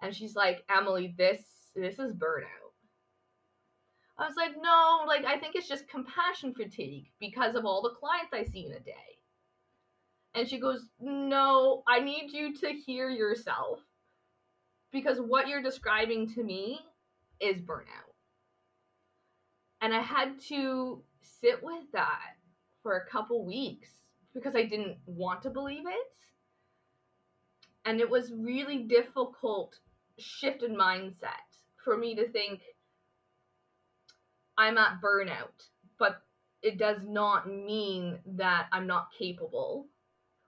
And 0.02 0.16
she's 0.16 0.36
like, 0.36 0.64
Emily, 0.76 1.14
this 1.18 1.42
this 1.76 2.00
is 2.00 2.14
burnout. 2.14 2.74
I 4.18 4.28
was 4.28 4.36
like, 4.36 4.52
no, 4.62 5.04
like 5.08 5.26
I 5.26 5.40
think 5.40 5.56
it's 5.56 5.70
just 5.70 5.88
compassion 5.88 6.54
fatigue 6.54 7.06
because 7.20 7.56
of 7.56 7.66
all 7.66 7.82
the 7.82 7.96
clients 8.00 8.34
I 8.34 8.44
see 8.44 8.66
in 8.66 8.74
a 8.74 8.80
day. 8.80 8.94
And 10.34 10.48
she 10.48 10.60
goes, 10.60 10.88
No, 11.00 11.84
I 11.88 12.00
need 12.00 12.32
you 12.32 12.56
to 12.58 12.70
hear 12.70 13.10
yourself 13.10 13.80
because 14.92 15.20
what 15.20 15.48
you're 15.48 15.64
describing 15.64 16.34
to 16.34 16.44
me 16.44 16.80
is 17.40 17.62
burnout. 17.62 18.12
And 19.82 19.94
I 19.94 20.02
had 20.02 20.40
to 20.50 21.02
sit 21.22 21.64
with 21.64 21.84
that 21.94 22.36
for 22.84 22.98
a 22.98 23.10
couple 23.10 23.46
weeks 23.46 23.90
because 24.34 24.56
I 24.56 24.64
didn't 24.64 24.98
want 25.06 25.42
to 25.44 25.50
believe 25.50 25.86
it. 25.88 26.08
And 27.86 28.00
it 28.00 28.10
was 28.10 28.32
really 28.32 28.84
difficult 28.84 29.76
shift 30.18 30.64
in 30.64 30.76
mindset 30.76 31.50
for 31.84 31.98
me 31.98 32.16
to 32.16 32.30
think 32.30 32.62
I'm 34.58 34.78
at 34.78 35.02
burnout, 35.02 35.68
but 35.98 36.22
it 36.62 36.78
does 36.78 37.00
not 37.04 37.50
mean 37.50 38.20
that 38.38 38.68
I'm 38.72 38.86
not 38.86 39.10
capable 39.18 39.88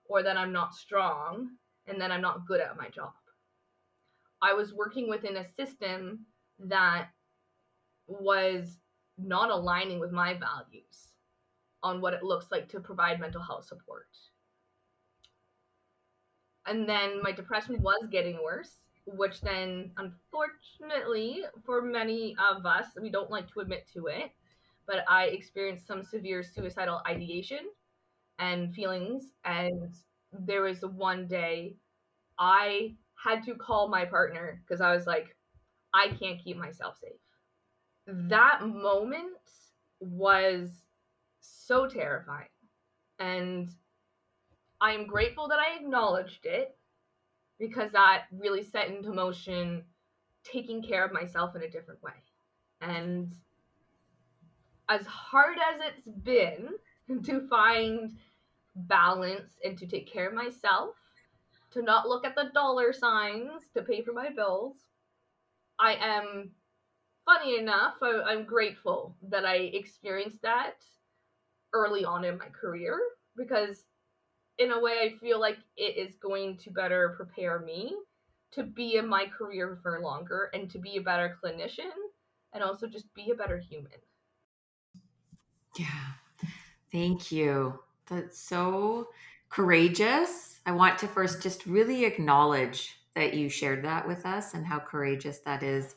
or 0.05 0.21
that 0.21 0.37
I'm 0.37 0.51
not 0.51 0.75
strong 0.75 1.49
and 1.87 1.99
that 1.99 2.11
I'm 2.11 2.21
not 2.21 2.45
good 2.47 2.61
at 2.61 2.77
my 2.77 2.89
job. 2.89 3.13
I 4.41 4.53
was 4.53 4.73
working 4.73 5.09
within 5.09 5.37
a 5.37 5.53
system 5.55 6.25
that 6.59 7.07
was 8.07 8.77
not 9.17 9.49
aligning 9.49 9.99
with 9.99 10.11
my 10.11 10.33
values 10.33 11.12
on 11.83 12.01
what 12.01 12.13
it 12.13 12.23
looks 12.23 12.51
like 12.51 12.69
to 12.69 12.79
provide 12.79 13.19
mental 13.19 13.41
health 13.41 13.65
support. 13.65 14.07
And 16.65 16.87
then 16.87 17.21
my 17.21 17.31
depression 17.31 17.81
was 17.81 18.07
getting 18.09 18.41
worse, 18.41 18.71
which 19.05 19.41
then, 19.41 19.91
unfortunately, 19.97 21.43
for 21.65 21.81
many 21.81 22.35
of 22.51 22.65
us, 22.65 22.85
we 23.01 23.09
don't 23.09 23.29
like 23.29 23.51
to 23.51 23.59
admit 23.59 23.85
to 23.93 24.07
it, 24.07 24.31
but 24.87 25.03
I 25.09 25.25
experienced 25.25 25.87
some 25.87 26.03
severe 26.03 26.41
suicidal 26.41 27.01
ideation 27.07 27.59
and 28.39 28.73
feelings. 28.73 29.33
And 29.43 29.93
there 30.31 30.61
was 30.61 30.81
one 30.81 31.27
day 31.27 31.75
I 32.39 32.95
had 33.21 33.43
to 33.43 33.55
call 33.55 33.89
my 33.89 34.05
partner 34.05 34.61
because 34.63 34.81
I 34.81 34.95
was 34.95 35.05
like, 35.05 35.35
I 35.93 36.07
can't 36.19 36.41
keep 36.43 36.57
myself 36.57 36.97
safe. 36.97 37.19
That 38.07 38.65
moment 38.65 39.37
was 39.99 40.69
so 41.67 41.87
terrifying. 41.87 42.47
And 43.19 43.69
I 44.81 44.91
am 44.91 45.07
grateful 45.07 45.47
that 45.47 45.59
I 45.59 45.79
acknowledged 45.79 46.45
it 46.45 46.75
because 47.59 47.91
that 47.91 48.23
really 48.31 48.63
set 48.63 48.89
into 48.89 49.11
motion 49.11 49.83
taking 50.43 50.83
care 50.83 51.05
of 51.05 51.13
myself 51.13 51.55
in 51.55 51.63
a 51.63 51.69
different 51.69 52.03
way. 52.03 52.11
And 52.81 53.33
as 54.89 55.05
hard 55.05 55.57
as 55.57 55.79
it's 55.81 56.07
been 56.23 56.69
to 57.23 57.47
find 57.47 58.11
balance 58.75 59.51
and 59.63 59.77
to 59.77 59.87
take 59.87 60.11
care 60.11 60.27
of 60.27 60.33
myself, 60.33 60.95
to 61.71 61.81
not 61.81 62.07
look 62.07 62.25
at 62.25 62.35
the 62.35 62.51
dollar 62.53 62.93
signs 62.93 63.63
to 63.73 63.81
pay 63.81 64.01
for 64.01 64.13
my 64.13 64.29
bills, 64.29 64.75
I 65.79 65.93
am, 65.93 66.51
funny 67.25 67.57
enough, 67.57 67.95
I, 68.01 68.33
am 68.33 68.45
grateful 68.45 69.15
that 69.29 69.45
I 69.45 69.55
experienced 69.55 70.41
that 70.41 70.75
early 71.73 72.05
on 72.05 72.23
in 72.23 72.37
my 72.37 72.47
career 72.47 72.99
because 73.35 73.85
in 74.59 74.71
a 74.71 74.79
way 74.79 74.93
I 75.01 75.17
feel 75.19 75.39
like 75.39 75.57
it 75.75 75.97
is 75.97 76.15
going 76.15 76.57
to 76.57 76.69
better 76.69 77.13
prepare 77.17 77.59
me 77.59 77.95
to 78.51 78.63
be 78.63 78.97
in 78.97 79.07
my 79.07 79.25
career 79.25 79.79
for 79.81 79.99
longer 80.01 80.49
and 80.53 80.69
to 80.69 80.77
be 80.77 80.97
a 80.97 81.01
better 81.01 81.37
clinician 81.43 81.89
and 82.53 82.63
also 82.63 82.87
just 82.87 83.11
be 83.15 83.31
a 83.31 83.35
better 83.35 83.57
human. 83.57 83.91
Yeah. 85.77 85.87
Thank 86.91 87.31
you. 87.31 87.79
That's 88.07 88.39
so 88.39 89.09
courageous. 89.49 90.59
I 90.65 90.71
want 90.71 90.99
to 90.99 91.07
first 91.07 91.41
just 91.41 91.65
really 91.65 92.05
acknowledge 92.05 92.99
that 93.15 93.33
you 93.33 93.49
shared 93.49 93.83
that 93.85 94.07
with 94.07 94.25
us 94.25 94.53
and 94.53 94.65
how 94.65 94.79
courageous 94.79 95.39
that 95.39 95.63
is 95.63 95.95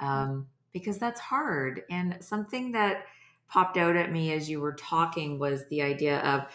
um, 0.00 0.46
because 0.72 0.98
that's 0.98 1.20
hard. 1.20 1.82
And 1.90 2.16
something 2.20 2.72
that 2.72 3.04
popped 3.48 3.76
out 3.76 3.96
at 3.96 4.12
me 4.12 4.32
as 4.32 4.48
you 4.48 4.60
were 4.60 4.74
talking 4.74 5.38
was 5.38 5.66
the 5.68 5.82
idea 5.82 6.18
of 6.20 6.46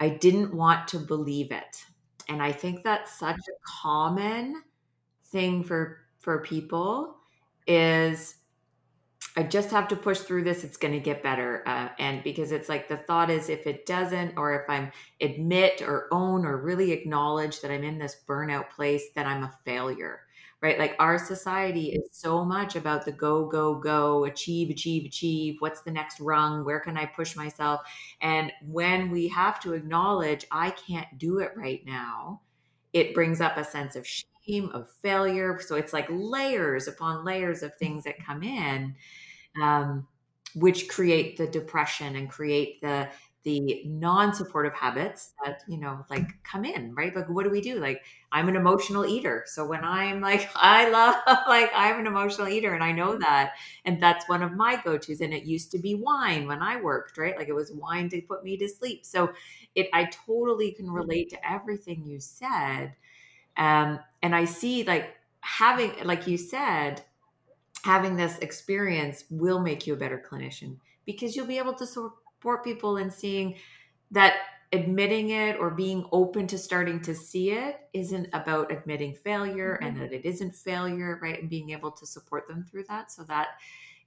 I 0.00 0.10
didn't 0.10 0.54
want 0.54 0.88
to 0.88 0.98
believe 0.98 1.52
it. 1.52 1.84
And 2.28 2.42
I 2.42 2.52
think 2.52 2.82
that's 2.82 3.18
such 3.18 3.36
a 3.36 3.82
common 3.82 4.62
thing 5.26 5.62
for 5.62 5.98
for 6.18 6.40
people 6.42 7.16
is 7.66 8.36
I 9.38 9.42
just 9.42 9.70
have 9.70 9.86
to 9.88 9.96
push 9.96 10.20
through 10.20 10.44
this. 10.44 10.64
It's 10.64 10.78
going 10.78 10.94
to 10.94 11.00
get 11.00 11.22
better. 11.22 11.62
Uh, 11.66 11.90
and 11.98 12.24
because 12.24 12.52
it's 12.52 12.70
like 12.70 12.88
the 12.88 12.96
thought 12.96 13.30
is 13.30 13.50
if 13.50 13.66
it 13.66 13.84
doesn't, 13.84 14.36
or 14.38 14.54
if 14.54 14.68
I'm 14.68 14.90
admit 15.20 15.82
or 15.82 16.08
own 16.10 16.46
or 16.46 16.56
really 16.56 16.90
acknowledge 16.90 17.60
that 17.60 17.70
I'm 17.70 17.84
in 17.84 17.98
this 17.98 18.16
burnout 18.26 18.70
place, 18.70 19.04
that 19.14 19.26
I'm 19.26 19.42
a 19.42 19.54
failure 19.64 20.20
right? 20.62 20.78
Like 20.78 20.96
our 20.98 21.18
society 21.18 21.90
is 21.90 22.08
so 22.12 22.44
much 22.44 22.76
about 22.76 23.04
the 23.04 23.12
go, 23.12 23.46
go, 23.46 23.74
go, 23.74 24.24
achieve, 24.24 24.70
achieve, 24.70 25.04
achieve. 25.04 25.56
What's 25.58 25.82
the 25.82 25.90
next 25.90 26.18
rung? 26.20 26.64
Where 26.64 26.80
can 26.80 26.96
I 26.96 27.06
push 27.06 27.36
myself? 27.36 27.80
And 28.20 28.52
when 28.66 29.10
we 29.10 29.28
have 29.28 29.60
to 29.60 29.74
acknowledge, 29.74 30.46
I 30.50 30.70
can't 30.70 31.18
do 31.18 31.38
it 31.38 31.52
right 31.56 31.84
now, 31.84 32.40
it 32.92 33.14
brings 33.14 33.40
up 33.40 33.56
a 33.58 33.64
sense 33.64 33.96
of 33.96 34.06
shame, 34.06 34.70
of 34.72 34.90
failure. 35.02 35.60
So 35.60 35.76
it's 35.76 35.92
like 35.92 36.06
layers 36.10 36.88
upon 36.88 37.24
layers 37.24 37.62
of 37.62 37.74
things 37.76 38.04
that 38.04 38.24
come 38.24 38.42
in. 38.42 38.94
Um, 39.60 40.06
which 40.56 40.88
create 40.88 41.36
the 41.36 41.46
depression 41.46 42.16
and 42.16 42.30
create 42.30 42.80
the 42.80 43.08
the 43.46 43.84
non-supportive 43.86 44.74
habits 44.74 45.30
that 45.44 45.62
you 45.68 45.78
know 45.78 46.04
like 46.10 46.26
come 46.42 46.64
in 46.64 46.92
right? 46.96 47.14
Like 47.14 47.28
what 47.30 47.44
do 47.44 47.50
we 47.50 47.60
do? 47.60 47.78
Like 47.78 48.02
i'm 48.32 48.48
an 48.48 48.56
emotional 48.56 49.06
eater. 49.06 49.44
So 49.46 49.64
when 49.64 49.84
i'm 49.84 50.20
like 50.20 50.50
i 50.56 50.90
love 50.90 51.14
like 51.46 51.70
i'm 51.72 52.00
an 52.00 52.08
emotional 52.08 52.48
eater 52.48 52.74
and 52.74 52.82
i 52.82 52.90
know 52.90 53.16
that 53.18 53.52
and 53.84 54.02
that's 54.02 54.28
one 54.28 54.42
of 54.42 54.52
my 54.52 54.80
go-to's 54.84 55.20
and 55.20 55.32
it 55.32 55.44
used 55.44 55.70
to 55.70 55.78
be 55.78 55.94
wine 55.94 56.48
when 56.48 56.60
i 56.60 56.80
worked 56.80 57.16
right? 57.18 57.38
Like 57.38 57.48
it 57.48 57.54
was 57.54 57.70
wine 57.72 58.08
to 58.10 58.20
put 58.20 58.42
me 58.42 58.56
to 58.58 58.68
sleep. 58.68 59.06
So 59.06 59.32
it 59.76 59.88
i 59.92 60.06
totally 60.26 60.72
can 60.72 60.90
relate 60.90 61.30
to 61.30 61.48
everything 61.48 62.04
you 62.04 62.18
said 62.18 62.94
um 63.56 64.00
and 64.22 64.34
i 64.34 64.44
see 64.44 64.84
like 64.84 65.14
having 65.40 65.92
like 66.04 66.26
you 66.26 66.36
said 66.36 67.02
having 67.84 68.16
this 68.16 68.38
experience 68.38 69.24
will 69.30 69.60
make 69.60 69.86
you 69.86 69.94
a 69.94 69.96
better 69.96 70.22
clinician 70.30 70.76
because 71.04 71.36
you'll 71.36 71.46
be 71.46 71.58
able 71.58 71.74
to 71.74 71.86
sort 71.86 72.12
support 72.36 72.64
people 72.64 72.98
in 72.98 73.10
seeing 73.10 73.56
that 74.10 74.34
admitting 74.72 75.30
it 75.30 75.56
or 75.58 75.70
being 75.70 76.06
open 76.12 76.46
to 76.46 76.58
starting 76.58 77.00
to 77.00 77.14
see 77.14 77.50
it 77.50 77.88
isn't 77.92 78.28
about 78.32 78.70
admitting 78.70 79.14
failure 79.14 79.78
mm-hmm. 79.80 79.86
and 79.86 80.00
that 80.00 80.12
it 80.12 80.24
isn't 80.24 80.54
failure, 80.54 81.18
right? 81.22 81.40
And 81.40 81.48
being 81.48 81.70
able 81.70 81.90
to 81.92 82.06
support 82.06 82.46
them 82.48 82.64
through 82.64 82.84
that. 82.88 83.10
So 83.10 83.22
that 83.24 83.48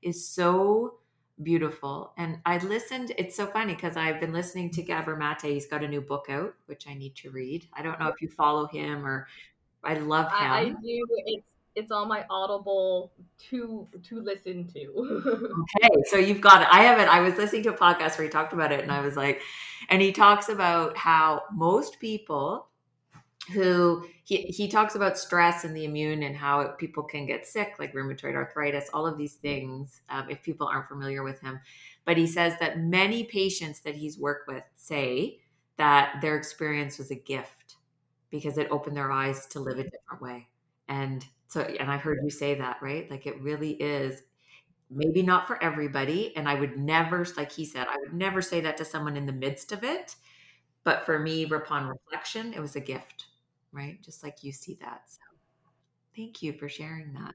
is 0.02 0.28
so 0.28 0.96
beautiful. 1.42 2.14
And 2.18 2.40
I 2.46 2.58
listened, 2.60 3.14
it's 3.18 3.36
so 3.36 3.48
funny 3.48 3.74
because 3.74 3.98
I've 3.98 4.20
been 4.20 4.34
listening 4.34 4.70
to 4.72 4.84
Gabor 4.84 5.16
Mate. 5.16 5.42
He's 5.42 5.68
got 5.68 5.84
a 5.84 5.88
new 5.88 6.02
book 6.02 6.28
out, 6.30 6.54
which 6.68 6.88
I 6.88 6.94
need 6.94 7.16
to 7.16 7.32
read. 7.32 7.68
I 7.74 7.82
don't 7.82 8.00
know 8.00 8.08
if 8.10 8.22
you 8.22 8.30
follow 8.30 8.68
him 8.68 9.06
or 9.06 9.28
I 9.84 9.96
love 9.96 10.28
him. 10.28 10.52
I, 10.52 10.60
I 10.60 10.70
do. 10.70 11.06
It's 11.26 11.44
it's 11.80 11.92
on 11.92 12.08
my 12.08 12.26
Audible 12.30 13.12
to 13.50 13.88
to 14.04 14.22
listen 14.22 14.68
to. 14.74 15.64
okay, 15.86 16.04
so 16.06 16.18
you've 16.18 16.42
got 16.42 16.62
it. 16.62 16.68
I 16.72 16.84
haven't. 16.84 17.08
I 17.08 17.22
was 17.22 17.36
listening 17.38 17.64
to 17.64 17.70
a 17.70 17.78
podcast 17.78 18.18
where 18.18 18.26
he 18.26 18.30
talked 18.30 18.54
about 18.54 18.72
it, 18.72 18.82
and 18.82 18.92
I 18.92 19.02
was 19.02 19.16
like, 19.16 19.42
and 19.90 20.02
he 20.02 20.12
talks 20.12 20.50
about 20.50 20.98
how 20.98 21.44
most 21.54 22.00
people 22.00 22.68
who 23.54 24.06
he 24.26 24.38
he 24.44 24.68
talks 24.68 24.96
about 24.96 25.18
stress 25.18 25.64
and 25.64 25.76
the 25.76 25.86
immune 25.86 26.24
and 26.24 26.36
how 26.36 26.68
people 26.78 27.02
can 27.02 27.26
get 27.26 27.48
sick, 27.48 27.76
like 27.80 27.94
rheumatoid 27.94 28.36
arthritis, 28.36 28.90
all 28.94 29.08
of 29.08 29.18
these 29.18 29.36
things. 29.36 30.02
Um, 30.10 30.30
if 30.30 30.44
people 30.44 30.68
aren't 30.68 30.90
familiar 30.90 31.24
with 31.24 31.40
him, 31.40 31.60
but 32.06 32.18
he 32.18 32.28
says 32.28 32.54
that 32.60 32.80
many 32.80 33.24
patients 33.24 33.80
that 33.82 33.96
he's 33.96 34.20
worked 34.20 34.48
with 34.48 34.64
say 34.76 35.40
that 35.78 36.20
their 36.22 36.36
experience 36.36 36.98
was 36.98 37.10
a 37.10 37.16
gift 37.16 37.78
because 38.30 38.58
it 38.58 38.68
opened 38.70 38.98
their 38.98 39.12
eyes 39.12 39.48
to 39.48 39.62
live 39.62 39.80
a 39.80 39.84
different 39.84 40.22
way 40.22 40.48
and 40.90 41.26
So, 41.50 41.62
and 41.62 41.92
I 41.92 41.98
heard 41.98 42.20
you 42.24 42.30
say 42.30 42.54
that, 42.56 42.78
right? 42.80 43.10
Like 43.10 43.26
it 43.26 43.42
really 43.42 43.72
is 43.72 44.22
maybe 44.92 45.24
not 45.24 45.48
for 45.48 45.62
everybody. 45.64 46.36
And 46.38 46.48
I 46.48 46.54
would 46.54 46.78
never, 46.78 47.26
like 47.36 47.52
he 47.52 47.66
said, 47.66 47.88
I 47.90 47.98
would 47.98 48.14
never 48.14 48.40
say 48.40 48.62
that 48.62 48.78
to 48.78 48.86
someone 48.86 49.18
in 49.18 49.26
the 49.26 49.34
midst 49.34 49.72
of 49.72 49.84
it. 49.84 50.16
But 50.84 51.08
for 51.08 51.18
me, 51.18 51.44
upon 51.46 51.88
reflection, 51.88 52.54
it 52.54 52.60
was 52.60 52.76
a 52.76 52.80
gift, 52.80 53.26
right? 53.72 54.00
Just 54.04 54.22
like 54.24 54.44
you 54.44 54.52
see 54.52 54.78
that. 54.82 55.02
So 55.08 55.20
thank 56.16 56.44
you 56.44 56.54
for 56.54 56.70
sharing 56.70 57.14
that. 57.14 57.34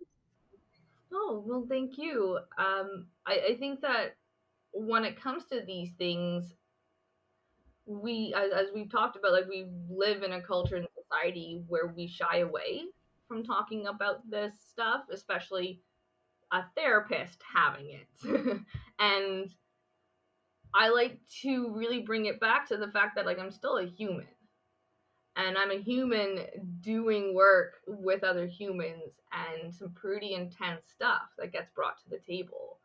Oh, 1.13 1.43
well, 1.45 1.67
thank 1.69 1.99
you. 1.99 2.39
Um, 2.57 3.09
I, 3.27 3.41
I 3.51 3.57
think 3.59 3.81
that 3.81 4.15
when 4.73 5.05
it 5.05 5.21
comes 5.21 5.45
to 5.47 5.61
these 5.67 5.91
things, 5.99 6.55
we, 7.85 8.33
as, 8.37 8.53
as 8.53 8.67
we've 8.73 8.91
talked 8.91 9.17
about, 9.17 9.33
like 9.33 9.49
we 9.49 9.67
live 9.91 10.23
in 10.23 10.33
a 10.33 10.41
culture 10.41 10.77
and 10.77 10.87
society 11.03 11.65
where 11.67 11.89
we 11.89 12.07
shy 12.07 12.39
away 12.39 12.85
from 13.29 13.45
talking 13.45 13.87
about 13.87 14.29
this 14.31 14.55
stuff, 14.71 15.05
especially 15.11 15.81
a 16.53 16.65
therapist 16.77 17.43
having 17.53 17.91
it. 17.91 18.61
and 18.99 19.51
I 20.75 20.89
like 20.89 21.19
to 21.43 21.73
really 21.75 22.01
bring 22.01 22.27
it 22.27 22.41
back 22.41 22.69
to 22.69 22.77
the 22.77 22.89
fact 22.89 23.17
that 23.17 23.27
like 23.27 23.39
I'm 23.39 23.51
still 23.51 23.79
a 23.79 23.87
human. 23.87 24.27
And 25.37 25.59
I'm 25.59 25.73
a 25.73 25.83
human 25.83 26.39
doing 26.81 27.35
work 27.35 27.75
with 27.89 28.23
other 28.23 28.47
humans 28.47 29.19
and 29.33 29.75
some 29.75 29.91
pretty 29.91 30.35
intense 30.35 30.83
stuff 30.93 31.23
that 31.39 31.53
gets 31.53 31.71
brought 31.75 31.99
to 32.03 32.11
the 32.11 32.19
table. 32.19 32.79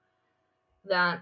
That 0.85 1.21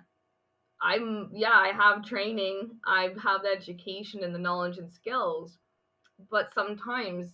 I'm 0.82 1.30
yeah, 1.34 1.52
I 1.52 1.70
have 1.70 2.06
training, 2.06 2.80
I 2.86 3.10
have 3.22 3.42
the 3.44 3.50
education 3.54 4.24
and 4.24 4.34
the 4.34 4.40
knowledge 4.40 4.78
and 4.78 4.92
skills, 4.92 5.58
but 6.30 6.54
sometimes 6.54 7.34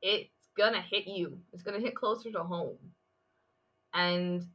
it's 0.00 0.30
gonna 0.56 0.80
hit 0.80 1.06
you. 1.06 1.38
It's 1.52 1.62
gonna 1.62 1.80
hit 1.80 1.94
closer 1.94 2.30
to 2.32 2.42
home. 2.42 2.78
And 3.94 4.46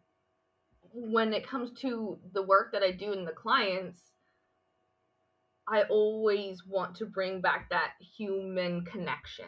when 0.93 1.33
it 1.33 1.47
comes 1.47 1.71
to 1.81 2.19
the 2.33 2.41
work 2.41 2.71
that 2.73 2.83
I 2.83 2.91
do 2.91 3.13
in 3.13 3.25
the 3.25 3.31
clients, 3.31 3.99
I 5.67 5.83
always 5.83 6.65
want 6.65 6.95
to 6.95 7.05
bring 7.05 7.39
back 7.39 7.69
that 7.69 7.93
human 7.99 8.83
connection 8.83 9.45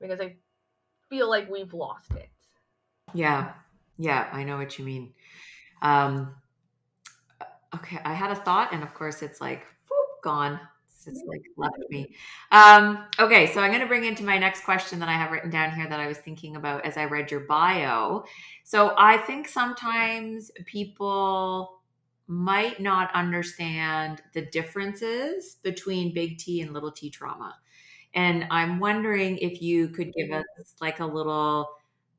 because 0.00 0.20
I 0.20 0.36
feel 1.10 1.28
like 1.28 1.50
we've 1.50 1.74
lost 1.74 2.12
it. 2.12 2.30
Yeah. 3.12 3.52
Yeah, 3.98 4.28
I 4.32 4.44
know 4.44 4.56
what 4.56 4.78
you 4.78 4.84
mean. 4.84 5.12
Um 5.82 6.34
okay, 7.74 7.98
I 8.04 8.14
had 8.14 8.30
a 8.30 8.36
thought 8.36 8.72
and 8.72 8.82
of 8.82 8.94
course 8.94 9.22
it's 9.22 9.40
like 9.40 9.66
whoop, 9.88 10.22
gone 10.22 10.60
it's 11.06 11.22
like 11.26 11.42
left 11.56 11.78
me. 11.88 12.14
Um, 12.52 13.06
okay, 13.18 13.46
so 13.52 13.60
I'm 13.60 13.70
going 13.70 13.80
to 13.80 13.86
bring 13.86 14.04
into 14.04 14.24
my 14.24 14.38
next 14.38 14.64
question 14.64 14.98
that 15.00 15.08
I 15.08 15.14
have 15.14 15.30
written 15.30 15.50
down 15.50 15.72
here 15.72 15.88
that 15.88 16.00
I 16.00 16.06
was 16.06 16.18
thinking 16.18 16.56
about 16.56 16.84
as 16.84 16.96
I 16.96 17.04
read 17.04 17.30
your 17.30 17.40
bio. 17.40 18.24
So 18.64 18.94
I 18.96 19.18
think 19.18 19.48
sometimes 19.48 20.50
people 20.66 21.80
might 22.26 22.80
not 22.80 23.12
understand 23.14 24.22
the 24.34 24.42
differences 24.42 25.56
between 25.62 26.14
big 26.14 26.38
T 26.38 26.60
and 26.60 26.72
little 26.72 26.92
t 26.92 27.10
trauma. 27.10 27.56
And 28.14 28.46
I'm 28.50 28.78
wondering 28.78 29.38
if 29.38 29.62
you 29.62 29.88
could 29.88 30.12
give 30.12 30.30
us 30.30 30.44
like 30.80 31.00
a 31.00 31.06
little 31.06 31.70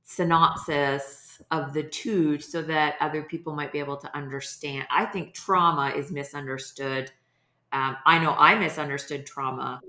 synopsis 0.03 1.41
of 1.49 1.73
the 1.73 1.83
two 1.83 2.39
so 2.39 2.61
that 2.61 2.95
other 2.99 3.23
people 3.23 3.55
might 3.55 3.71
be 3.71 3.79
able 3.79 3.97
to 3.97 4.15
understand. 4.15 4.85
I 4.91 5.05
think 5.05 5.33
trauma 5.33 5.89
is 5.95 6.11
misunderstood 6.11 7.11
um, 7.73 7.97
I 8.05 8.19
know 8.19 8.35
I 8.37 8.55
misunderstood 8.55 9.25
trauma 9.25 9.81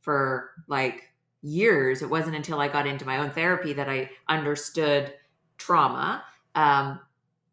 for 0.00 0.50
like 0.66 1.12
years. 1.42 2.02
It 2.02 2.10
wasn't 2.10 2.36
until 2.36 2.60
I 2.60 2.68
got 2.68 2.86
into 2.86 3.04
my 3.04 3.18
own 3.18 3.30
therapy 3.30 3.72
that 3.74 3.88
I 3.88 4.10
understood 4.28 5.14
trauma 5.56 6.24
um, 6.54 7.00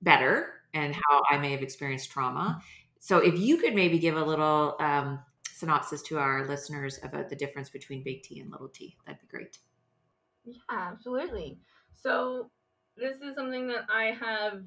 better 0.02 0.54
and 0.74 0.96
how 0.96 1.22
I 1.30 1.38
may 1.38 1.52
have 1.52 1.62
experienced 1.62 2.12
trauma. 2.12 2.62
So, 3.00 3.20
if 3.20 3.38
you 3.38 3.58
could 3.58 3.76
maybe 3.76 4.00
give 4.00 4.18
a 4.18 4.24
little 4.24 4.76
um, 4.80 5.20
synopsis 5.44 6.02
to 6.04 6.18
our 6.18 6.48
listeners 6.48 7.00
about 7.04 7.30
the 7.30 7.36
difference 7.36 7.70
between 7.70 8.04
big 8.04 8.24
T 8.24 8.40
and 8.40 8.52
little 8.52 8.70
t, 8.70 8.98
that'd 9.06 9.22
be 9.22 9.28
great. 9.28 9.60
Yeah, 10.44 10.56
absolutely. 10.72 11.60
So, 11.94 12.50
this 12.98 13.18
is 13.22 13.36
something 13.36 13.68
that 13.68 13.86
I 13.94 14.16
have 14.20 14.64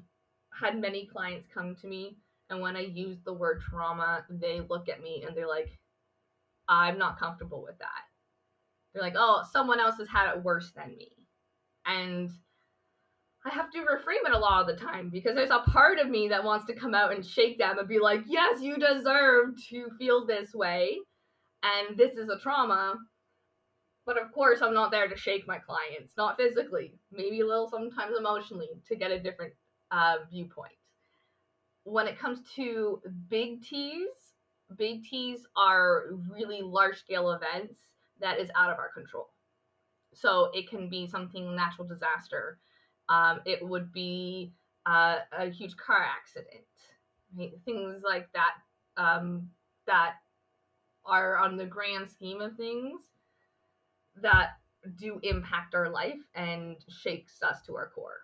had 0.57 0.79
many 0.79 1.05
clients 1.05 1.47
come 1.53 1.75
to 1.75 1.87
me 1.87 2.17
and 2.49 2.61
when 2.61 2.75
I 2.75 2.81
use 2.81 3.17
the 3.23 3.33
word 3.33 3.61
trauma, 3.61 4.25
they 4.29 4.61
look 4.61 4.89
at 4.89 5.01
me 5.01 5.23
and 5.25 5.35
they're 5.35 5.47
like, 5.47 5.69
I'm 6.67 6.97
not 6.97 7.19
comfortable 7.19 7.63
with 7.63 7.77
that. 7.79 8.03
They're 8.93 9.03
like, 9.03 9.15
oh, 9.17 9.43
someone 9.51 9.79
else 9.79 9.97
has 9.97 10.07
had 10.07 10.33
it 10.33 10.43
worse 10.43 10.71
than 10.75 10.95
me. 10.97 11.11
And 11.85 12.29
I 13.45 13.49
have 13.49 13.71
to 13.71 13.79
reframe 13.79 14.27
it 14.27 14.33
a 14.33 14.37
lot 14.37 14.61
of 14.61 14.67
the 14.67 14.83
time 14.83 15.09
because 15.09 15.35
there's 15.35 15.51
a 15.51 15.59
part 15.59 15.99
of 15.99 16.09
me 16.09 16.27
that 16.29 16.43
wants 16.43 16.65
to 16.65 16.75
come 16.75 16.95
out 16.95 17.13
and 17.13 17.25
shake 17.25 17.59
them 17.59 17.77
and 17.77 17.87
be 17.87 17.99
like, 17.99 18.21
yes, 18.25 18.61
you 18.61 18.77
deserve 18.77 19.53
to 19.69 19.89
feel 19.97 20.25
this 20.25 20.53
way. 20.53 20.97
And 21.63 21.97
this 21.97 22.17
is 22.17 22.29
a 22.29 22.39
trauma. 22.39 22.95
But 24.05 24.21
of 24.21 24.31
course, 24.31 24.61
I'm 24.61 24.73
not 24.73 24.89
there 24.89 25.07
to 25.07 25.15
shake 25.15 25.47
my 25.47 25.59
clients, 25.59 26.13
not 26.17 26.37
physically, 26.37 26.95
maybe 27.11 27.41
a 27.41 27.45
little 27.45 27.69
sometimes 27.69 28.17
emotionally 28.17 28.69
to 28.87 28.95
get 28.95 29.11
a 29.11 29.19
different 29.19 29.53
uh, 29.91 30.15
viewpoint 30.31 30.73
when 31.83 32.07
it 32.07 32.19
comes 32.19 32.39
to 32.55 33.01
big 33.29 33.63
T's, 33.63 34.07
big 34.77 35.03
T's 35.03 35.45
are 35.55 36.11
really 36.29 36.61
large 36.61 36.97
scale 36.97 37.31
events 37.31 37.75
that 38.19 38.39
is 38.39 38.49
out 38.55 38.69
of 38.69 38.77
our 38.77 38.89
control. 38.89 39.29
So 40.13 40.49
it 40.53 40.69
can 40.69 40.89
be 40.89 41.07
something 41.07 41.55
natural 41.55 41.87
disaster. 41.87 42.59
Um, 43.07 43.41
it 43.45 43.65
would 43.65 43.91
be 43.91 44.51
uh, 44.85 45.17
a 45.31 45.49
huge 45.49 45.75
car 45.77 46.03
accident, 46.03 46.65
right? 47.37 47.51
things 47.65 48.01
like 48.03 48.29
that 48.33 48.55
um, 48.97 49.49
that 49.87 50.15
are 51.05 51.37
on 51.37 51.57
the 51.57 51.65
grand 51.65 52.09
scheme 52.09 52.41
of 52.41 52.55
things 52.55 52.99
that 54.21 54.51
do 54.97 55.19
impact 55.23 55.75
our 55.75 55.89
life 55.89 56.19
and 56.35 56.77
shakes 56.89 57.41
us 57.41 57.61
to 57.65 57.75
our 57.75 57.89
core 57.89 58.21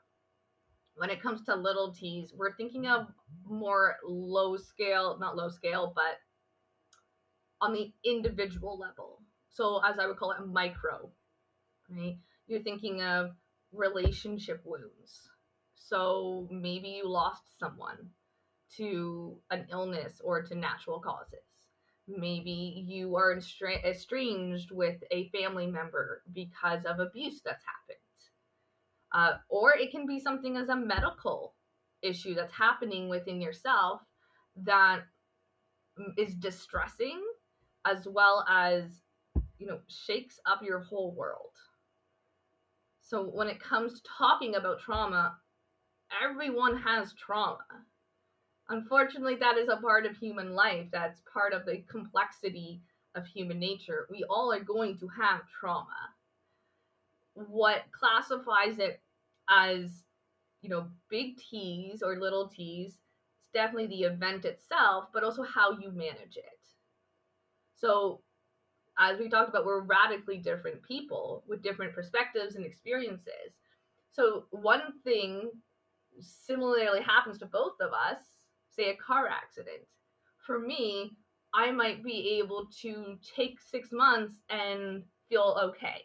when 0.95 1.09
it 1.09 1.21
comes 1.21 1.43
to 1.43 1.55
little 1.55 1.91
t's, 1.91 2.33
we're 2.35 2.55
thinking 2.55 2.87
of 2.87 3.07
more 3.45 3.97
low 4.05 4.57
scale, 4.57 5.17
not 5.19 5.35
low 5.35 5.49
scale, 5.49 5.91
but 5.95 6.19
on 7.61 7.73
the 7.73 7.91
individual 8.03 8.77
level. 8.77 9.21
So, 9.49 9.81
as 9.83 9.99
I 9.99 10.07
would 10.07 10.17
call 10.17 10.31
it, 10.31 10.45
micro, 10.45 11.09
right? 11.89 12.17
You're 12.47 12.61
thinking 12.61 13.01
of 13.01 13.31
relationship 13.71 14.61
wounds. 14.65 15.29
So, 15.75 16.47
maybe 16.49 16.89
you 16.89 17.07
lost 17.07 17.43
someone 17.59 18.09
to 18.77 19.37
an 19.51 19.67
illness 19.71 20.21
or 20.23 20.41
to 20.43 20.55
natural 20.55 20.99
causes. 20.99 21.39
Maybe 22.07 22.85
you 22.87 23.15
are 23.15 23.37
estranged 23.37 24.71
with 24.71 25.03
a 25.11 25.29
family 25.29 25.67
member 25.67 26.21
because 26.33 26.85
of 26.85 26.99
abuse 26.99 27.41
that's 27.43 27.63
happened 27.65 28.04
uh, 29.15 29.37
or 29.49 29.73
it 29.75 29.91
can 29.91 30.05
be 30.05 30.19
something 30.19 30.57
as 30.57 30.67
a 30.69 30.75
medical 30.75 31.55
issue 32.03 32.35
that's 32.35 32.53
happening 32.53 33.07
within 33.09 33.41
yourself 33.41 34.01
that 34.57 34.99
is 36.17 36.35
distressing 36.35 37.21
as 37.85 38.05
well 38.07 38.45
as 38.49 39.01
you 39.57 39.65
know 39.65 39.79
shakes 39.87 40.37
up 40.45 40.61
your 40.61 40.81
whole 40.81 41.15
world. 41.15 41.53
So 43.01 43.23
when 43.23 43.47
it 43.47 43.59
comes 43.59 43.93
to 43.93 44.09
talking 44.17 44.55
about 44.55 44.81
trauma 44.81 45.37
everyone 46.23 46.77
has 46.77 47.13
trauma. 47.13 47.65
Unfortunately 48.69 49.35
that 49.35 49.57
is 49.57 49.69
a 49.69 49.77
part 49.77 50.05
of 50.05 50.17
human 50.17 50.53
life. 50.53 50.87
That's 50.91 51.21
part 51.31 51.53
of 51.53 51.65
the 51.65 51.83
complexity 51.89 52.81
of 53.15 53.25
human 53.25 53.59
nature. 53.59 54.07
We 54.11 54.25
all 54.29 54.51
are 54.51 54.63
going 54.63 54.97
to 54.99 55.07
have 55.07 55.41
trauma. 55.59 56.13
What 57.33 57.83
classifies 57.97 58.79
it 58.79 59.01
as 59.49 60.03
you 60.61 60.69
know 60.69 60.87
big 61.09 61.37
T's 61.37 62.01
or 62.01 62.19
little 62.19 62.47
T's. 62.47 62.97
It's 63.43 63.51
definitely 63.53 63.87
the 63.87 64.03
event 64.03 64.45
itself, 64.45 65.05
but 65.13 65.23
also 65.23 65.43
how 65.43 65.71
you 65.71 65.91
manage 65.91 66.37
it. 66.37 66.65
So, 67.75 68.21
as 68.97 69.19
we 69.19 69.29
talked 69.29 69.49
about, 69.49 69.65
we're 69.65 69.81
radically 69.81 70.37
different 70.37 70.81
people 70.83 71.43
with 71.47 71.61
different 71.61 71.93
perspectives 71.93 72.55
and 72.55 72.65
experiences. 72.65 73.53
So, 74.11 74.45
one 74.51 74.93
thing 75.03 75.51
similarly 76.19 77.01
happens 77.01 77.37
to 77.39 77.45
both 77.45 77.73
of 77.81 77.91
us, 77.91 78.19
say 78.69 78.89
a 78.89 78.95
car 78.95 79.27
accident. 79.27 79.83
For 80.45 80.59
me, 80.59 81.11
I 81.53 81.71
might 81.71 82.03
be 82.03 82.39
able 82.39 82.67
to 82.81 83.17
take 83.35 83.59
six 83.61 83.89
months 83.91 84.35
and 84.49 85.03
feel 85.29 85.57
okay. 85.63 86.03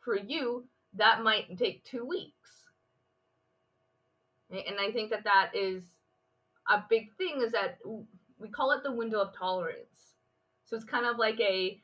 For 0.00 0.16
you, 0.16 0.64
that 0.98 1.22
might 1.22 1.58
take 1.58 1.84
two 1.84 2.04
weeks. 2.04 2.34
And 4.50 4.78
I 4.80 4.90
think 4.92 5.10
that 5.10 5.24
that 5.24 5.50
is 5.54 5.82
a 6.68 6.82
big 6.88 7.12
thing 7.16 7.42
is 7.44 7.52
that 7.52 7.78
we 8.38 8.48
call 8.48 8.72
it 8.72 8.82
the 8.82 8.92
window 8.92 9.20
of 9.20 9.36
tolerance. 9.36 10.14
So 10.66 10.76
it's 10.76 10.84
kind 10.84 11.06
of 11.06 11.18
like 11.18 11.40
a 11.40 11.80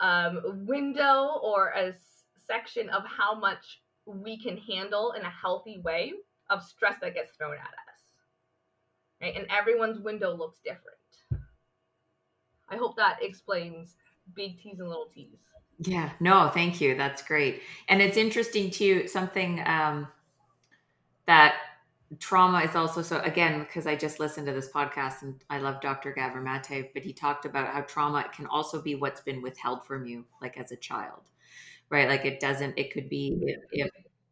um, 0.00 0.66
window 0.66 1.40
or 1.42 1.68
a 1.68 1.92
section 2.46 2.88
of 2.88 3.02
how 3.04 3.38
much 3.38 3.80
we 4.06 4.38
can 4.38 4.56
handle 4.56 5.12
in 5.12 5.22
a 5.22 5.30
healthy 5.30 5.80
way 5.84 6.12
of 6.48 6.64
stress 6.64 6.96
that 7.00 7.14
gets 7.14 7.32
thrown 7.36 7.54
at 7.54 7.60
us. 7.60 8.00
Right? 9.20 9.36
And 9.36 9.46
everyone's 9.50 10.00
window 10.00 10.34
looks 10.34 10.58
different. 10.64 10.96
I 12.68 12.76
hope 12.76 12.96
that 12.96 13.18
explains 13.20 13.96
big 14.34 14.60
T's 14.60 14.78
and 14.78 14.88
little 14.88 15.10
T's. 15.12 15.38
Yeah, 15.82 16.10
no, 16.20 16.50
thank 16.52 16.80
you. 16.80 16.94
That's 16.94 17.22
great. 17.22 17.62
And 17.88 18.02
it's 18.02 18.16
interesting 18.16 18.70
too, 18.70 19.08
something 19.08 19.60
um, 19.66 20.08
that 21.26 21.54
trauma 22.18 22.60
is 22.60 22.74
also 22.74 23.02
so 23.02 23.20
again 23.20 23.60
because 23.60 23.86
i 23.86 23.94
just 23.94 24.18
listened 24.18 24.46
to 24.46 24.52
this 24.52 24.68
podcast 24.70 25.22
and 25.22 25.44
i 25.48 25.58
love 25.58 25.80
dr 25.80 26.12
gabor 26.12 26.40
mate 26.40 26.90
but 26.92 27.02
he 27.04 27.12
talked 27.12 27.44
about 27.44 27.72
how 27.72 27.80
trauma 27.82 28.24
can 28.34 28.46
also 28.46 28.82
be 28.82 28.96
what's 28.96 29.20
been 29.20 29.40
withheld 29.42 29.84
from 29.86 30.04
you 30.06 30.24
like 30.42 30.58
as 30.58 30.72
a 30.72 30.76
child 30.76 31.22
right 31.90 32.08
like 32.08 32.24
it 32.24 32.40
doesn't 32.40 32.76
it 32.78 32.92
could 32.92 33.08
be 33.08 33.38
if, 33.72 33.90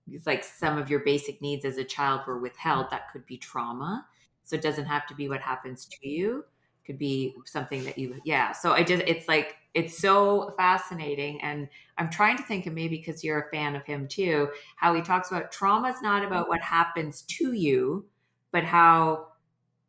if 0.09 0.27
like 0.27 0.45
some 0.45 0.79
of 0.79 0.91
your 0.91 1.01
basic 1.01 1.41
needs 1.43 1.65
as 1.65 1.79
a 1.79 1.85
child 1.85 2.23
were 2.27 2.39
withheld 2.39 2.87
that 2.91 3.13
could 3.13 3.27
be 3.27 3.39
trauma 3.39 4.07
so 4.45 4.57
it 4.57 4.63
doesn't 4.63 4.87
have 4.87 5.07
to 5.07 5.15
be 5.15 5.29
what 5.29 5.41
happens 5.41 5.87
to 5.87 6.09
you 6.09 6.45
could 6.89 6.99
be 6.99 7.35
something 7.45 7.85
that 7.85 7.99
you 7.99 8.21
yeah. 8.25 8.53
So 8.53 8.73
i 8.73 8.83
just 8.83 9.05
it's 9.07 9.29
like 9.29 9.57
it's 9.75 9.97
so 9.97 10.55
fascinating 10.57 11.41
and 11.43 11.69
i'm 11.99 12.09
trying 12.11 12.37
to 12.37 12.43
think 12.43 12.67
of 12.67 12.73
maybe 12.73 12.97
because 12.97 13.23
you're 13.23 13.41
a 13.41 13.51
fan 13.51 13.77
of 13.77 13.85
him 13.85 14.09
too 14.09 14.49
how 14.77 14.95
he 14.95 15.03
talks 15.03 15.31
about 15.31 15.53
trauma 15.53 15.89
is 15.89 16.01
not 16.03 16.25
about 16.25 16.49
what 16.49 16.61
happens 16.63 17.23
to 17.23 17.53
you 17.53 18.07
but 18.51 18.65
how 18.65 19.29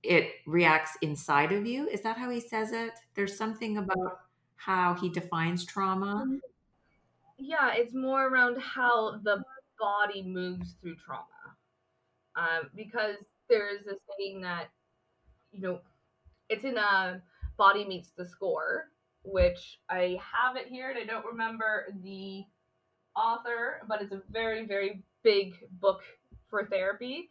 it 0.04 0.32
reacts 0.46 0.98
inside 1.02 1.52
of 1.52 1.66
you. 1.66 1.88
Is 1.88 2.02
that 2.02 2.18
how 2.18 2.30
he 2.30 2.40
says 2.40 2.72
it? 2.72 2.94
There's 3.16 3.38
something 3.38 3.78
about 3.78 4.22
how 4.56 4.94
he 4.94 5.10
defines 5.10 5.66
trauma. 5.66 6.26
Mm-hmm. 6.26 6.38
yeah 7.38 7.74
it's 7.74 7.94
more 7.94 8.28
around 8.28 8.60
how 8.60 9.18
the 9.24 9.44
body 9.80 10.24
moves 10.24 10.76
through 10.82 10.96
trauma. 10.96 11.26
Um, 12.36 12.70
because 12.76 13.16
there's 13.50 13.84
this 13.86 13.98
saying 14.18 14.42
that 14.42 14.70
you 15.52 15.62
know 15.62 15.80
it's 16.50 16.66
in 16.66 16.78
a 16.78 17.22
body 17.58 17.86
keeps 17.86 18.12
the 18.18 18.26
score 18.28 18.90
which 19.24 19.80
I 19.90 20.18
have 20.22 20.56
it 20.56 20.68
here 20.68 20.90
and 20.90 21.00
I 21.00 21.06
don't 21.06 21.26
remember 21.26 21.88
the 22.04 22.44
author, 23.16 23.82
but 23.88 24.02
it's 24.02 24.14
a 24.14 24.22
very, 24.32 24.66
very 24.66 25.04
big 25.24 25.56
book 25.80 26.02
for 26.50 26.66
therapy. 26.66 27.30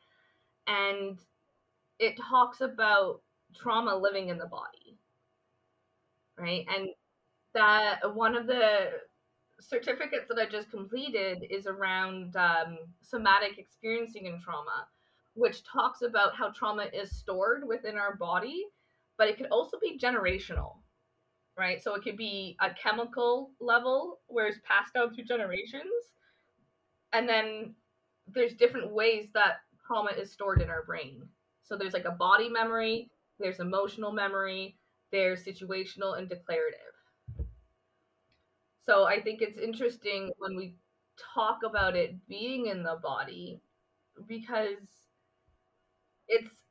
And 0.67 1.19
it 1.99 2.17
talks 2.19 2.61
about 2.61 3.23
trauma 3.57 3.97
living 3.97 4.29
in 4.29 4.39
the 4.39 4.47
body. 4.47 4.99
Right. 6.39 6.67
And 6.75 6.91
that 7.55 8.15
one 8.15 8.37
of 8.37 8.47
the 8.47 8.91
certificates 9.61 10.29
that 10.29 10.39
I 10.39 10.47
just 10.49 10.71
completed 10.71 11.45
is 11.51 11.67
around 11.67 12.37
um, 12.37 12.79
somatic 13.03 13.59
experiencing 13.59 14.29
and 14.29 14.41
trauma, 14.41 14.87
which 15.35 15.65
talks 15.65 16.03
about 16.03 16.37
how 16.37 16.51
trauma 16.51 16.87
is 16.93 17.11
stored 17.11 17.67
within 17.67 17.97
our 17.97 18.15
body, 18.17 18.67
but 19.19 19.29
it 19.29 19.37
could 19.37 19.49
also 19.51 19.79
be 19.81 19.99
generational 19.99 20.77
right? 21.59 21.83
So 21.83 21.95
it 21.95 22.03
could 22.03 22.17
be 22.17 22.57
a 22.61 22.71
chemical 22.75 23.51
level 23.61 24.21
where 24.29 24.47
it's 24.47 24.61
passed 24.65 24.95
down 24.95 25.15
through 25.15 25.25
generations. 25.25 26.15
And 27.13 27.29
then 27.29 27.75
there's 28.27 28.55
different 28.55 28.93
ways 28.93 29.29
that 29.35 29.61
trauma 29.87 30.11
is 30.11 30.33
stored 30.33 30.61
in 30.63 30.71
our 30.71 30.85
brain. 30.85 31.29
So 31.63 31.77
there's 31.77 31.95
like 31.95 32.05
a 32.05 32.13
body 32.13 32.49
memory, 32.49 33.11
there's 33.39 33.61
emotional 33.61 34.13
memory, 34.13 34.79
there's 35.11 35.45
situational 35.45 36.19
and 36.19 36.29
declarative. 36.29 36.81
So 38.87 39.05
I 39.05 39.21
think 39.21 39.43
it's 39.43 39.59
interesting 39.59 40.33
when 40.39 40.57
we 40.57 40.75
talk 41.35 41.61
about 41.65 41.97
it 41.97 42.27
being 42.29 42.67
in 42.67 42.83
the 42.83 42.97
body 43.03 43.61
because 44.27 44.79
it's 46.29 46.68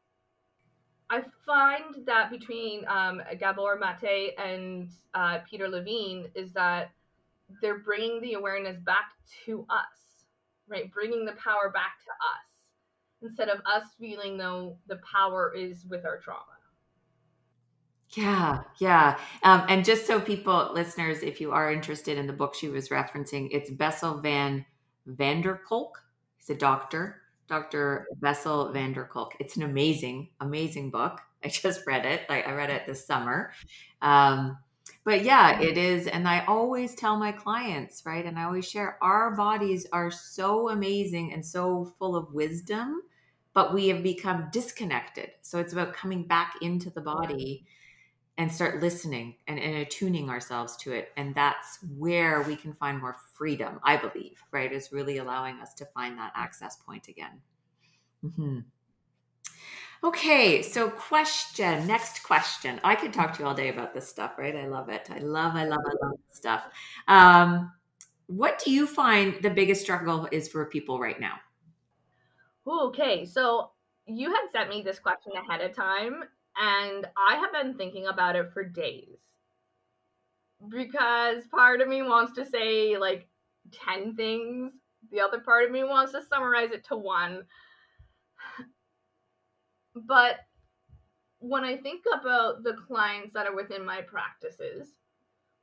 I 1.10 1.22
find 1.46 2.06
that 2.06 2.30
between 2.30 2.86
um, 2.88 3.22
Gabor 3.40 3.80
Mate 3.80 4.34
and 4.38 4.90
uh, 5.14 5.40
Peter 5.50 5.68
Levine 5.70 6.28
is 6.36 6.52
that 6.54 6.92
they're 7.62 7.80
bringing 7.80 8.20
the 8.22 8.34
awareness 8.34 8.78
back 8.82 9.12
to 9.46 9.66
us, 9.70 10.26
right? 10.68 10.92
Bringing 10.92 11.26
the 11.26 11.34
power 11.34 11.72
back 11.74 12.00
to 12.04 12.12
us 12.12 12.48
instead 13.22 13.50
of 13.50 13.60
us 13.60 13.84
feeling 14.00 14.38
though 14.38 14.78
the 14.88 15.00
power 15.12 15.54
is 15.56 15.86
with 15.90 16.06
our 16.06 16.20
trauma. 16.20 16.44
Yeah, 18.12 18.62
yeah. 18.80 19.18
Um, 19.44 19.66
and 19.68 19.84
just 19.84 20.08
so 20.08 20.20
people, 20.20 20.72
listeners, 20.74 21.24
if 21.24 21.42
you 21.42 21.52
are 21.52 21.72
interested 21.72 22.18
in 22.18 22.28
the 22.28 22.34
book 22.34 22.56
she 22.56 22.70
was 22.70 22.90
referencing, 22.90 23.50
it's 23.52 23.70
Bessel 23.70 24.20
van 24.20 24.66
Vanderkolk. 25.08 25.92
He's 26.38 26.50
a 26.50 26.56
doctor 26.56 27.22
Dr. 27.48 28.08
Bessel 28.18 28.72
van 28.72 28.94
der 28.94 29.06
Kolk. 29.06 29.36
It's 29.40 29.56
an 29.56 29.64
amazing, 29.64 30.30
amazing 30.40 30.92
book. 30.92 31.22
I 31.44 31.50
just 31.50 31.82
read 31.86 32.06
it. 32.06 32.22
Like 32.30 32.48
I 32.48 32.54
read 32.54 32.70
it 32.70 32.86
this 32.86 33.06
summer. 33.06 33.52
Um, 34.02 34.58
but 35.04 35.24
yeah, 35.24 35.62
it 35.62 35.78
is. 35.78 36.08
And 36.08 36.28
I 36.28 36.44
always 36.46 36.96
tell 36.96 37.18
my 37.18 37.32
clients, 37.32 38.04
right? 38.06 38.26
And 38.26 38.38
I 38.38 38.44
always 38.44 38.68
share 38.68 38.98
our 39.02 39.36
bodies 39.36 39.86
are 39.94 40.12
so 40.12 40.70
amazing 40.70 41.34
and 41.34 41.46
so 41.46 41.94
full 41.98 42.16
of 42.16 42.34
wisdom, 42.34 43.02
but 43.54 43.74
we 43.74 43.88
have 43.88 44.04
become 44.04 44.50
disconnected. 44.52 45.32
So 45.42 45.60
it's 45.60 45.74
about 45.74 45.94
coming 45.94 46.24
back 46.24 46.56
into 46.62 46.90
the 46.90 47.02
body 47.02 47.66
and 48.38 48.52
start 48.52 48.82
listening 48.82 49.36
and, 49.48 49.60
and 49.60 49.78
attuning 49.78 50.30
ourselves 50.30 50.78
to 50.78 50.92
it. 50.92 51.10
And 51.18 51.34
that's 51.34 51.80
where 51.98 52.44
we 52.44 52.56
can 52.56 52.74
find 52.74 53.00
more 53.00 53.18
freedom, 53.34 53.80
I 53.84 53.98
believe, 53.98 54.42
right? 54.52 54.72
Is 54.72 54.92
really 54.92 55.18
allowing 55.18 55.60
us 55.60 55.74
to 55.76 55.86
find 55.86 56.18
that 56.18 56.34
access 56.36 56.78
point 56.78 57.08
again. 57.08 57.42
Mm-hmm. 58.24 58.60
Okay, 60.04 60.62
so 60.62 60.92
question, 60.92 61.88
next 61.88 62.22
question. 62.22 62.80
I 62.84 62.94
could 62.94 63.12
talk 63.12 63.34
to 63.34 63.40
you 63.40 63.48
all 63.48 63.56
day 63.56 63.70
about 63.70 63.96
this 63.96 64.08
stuff, 64.08 64.38
right? 64.38 64.56
I 64.56 64.68
love 64.68 64.90
it. 64.90 65.10
I 65.10 65.18
love, 65.18 65.56
I 65.56 65.66
love, 65.66 65.80
I 65.84 66.06
love 66.06 66.18
this 66.30 66.38
stuff. 66.38 66.66
Um, 67.08 67.72
what 68.28 68.62
do 68.64 68.72
you 68.72 68.86
find 68.86 69.42
the 69.42 69.50
biggest 69.50 69.82
struggle 69.82 70.28
is 70.32 70.48
for 70.48 70.66
people 70.66 71.00
right 71.00 71.20
now? 71.20 71.36
Okay, 72.68 73.26
so 73.26 73.72
you 74.06 74.30
had 74.30 74.50
sent 74.52 74.70
me 74.70 74.84
this 74.84 75.00
question 75.00 75.32
ahead 75.36 75.62
of 75.62 75.76
time, 75.76 76.24
and 76.58 77.06
I 77.18 77.36
have 77.36 77.52
been 77.52 77.78
thinking 77.78 78.08
about 78.08 78.36
it 78.36 78.52
for 78.54 78.64
days. 78.64 79.20
Because 80.70 81.44
part 81.52 81.82
of 81.82 81.88
me 81.88 82.02
wants 82.02 82.34
to 82.34 82.46
say 82.46 82.98
like 82.98 83.28
10 83.72 84.16
things, 84.16 84.74
the 85.12 85.22
other 85.22 85.40
part 85.40 85.66
of 85.66 85.72
me 85.72 85.84
wants 85.84 86.14
to 86.14 86.24
summarize 86.24 86.72
it 86.72 86.86
to 86.86 86.98
one. 86.98 87.44
But 89.96 90.36
when 91.40 91.64
I 91.64 91.78
think 91.78 92.04
about 92.14 92.64
the 92.64 92.74
clients 92.74 93.34
that 93.34 93.48
are 93.48 93.56
within 93.56 93.84
my 93.84 94.02
practices, 94.02 94.94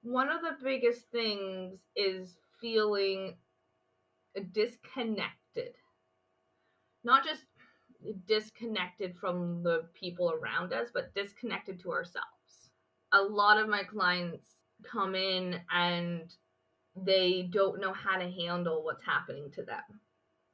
one 0.02 0.28
of 0.28 0.42
the 0.42 0.56
biggest 0.62 1.08
things 1.12 1.78
is 1.94 2.36
feeling 2.60 3.36
disconnected. 4.52 5.74
Not 7.04 7.24
just 7.24 7.42
disconnected 8.26 9.16
from 9.16 9.62
the 9.62 9.86
people 9.94 10.32
around 10.32 10.72
us, 10.72 10.88
but 10.92 11.14
disconnected 11.14 11.80
to 11.80 11.92
ourselves. 11.92 12.70
A 13.12 13.22
lot 13.22 13.58
of 13.58 13.68
my 13.68 13.82
clients 13.82 14.56
come 14.82 15.14
in 15.14 15.60
and 15.72 16.32
they 16.96 17.48
don't 17.50 17.80
know 17.80 17.92
how 17.92 18.18
to 18.18 18.30
handle 18.30 18.84
what's 18.84 19.04
happening 19.04 19.50
to 19.52 19.62
them, 19.62 19.82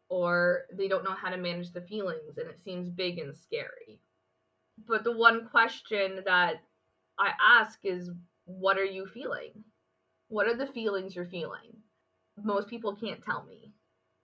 or 0.09 0.63
they 0.73 0.89
don't 0.89 1.05
know 1.05 1.15
how 1.15 1.31
to 1.31 1.37
manage 1.37 1.73
the 1.73 1.83
feelings, 1.83 2.39
and 2.39 2.49
it 2.49 2.61
seems 2.63 2.89
big 2.89 3.19
and 3.19 3.37
scary. 3.37 4.01
But 4.87 5.05
the 5.05 5.17
one 5.17 5.49
question 5.49 6.23
that 6.25 6.63
I 7.19 7.33
ask 7.41 7.79
is, 7.85 8.11
What 8.47 8.79
are 8.79 8.85
you 8.85 9.07
feeling? 9.07 9.53
What 10.29 10.47
are 10.47 10.57
the 10.57 10.67
feelings 10.67 11.15
you're 11.15 11.27
feeling? 11.27 11.77
Most 12.43 12.69
people 12.69 12.97
can't 12.97 13.23
tell 13.23 13.45
me, 13.45 13.73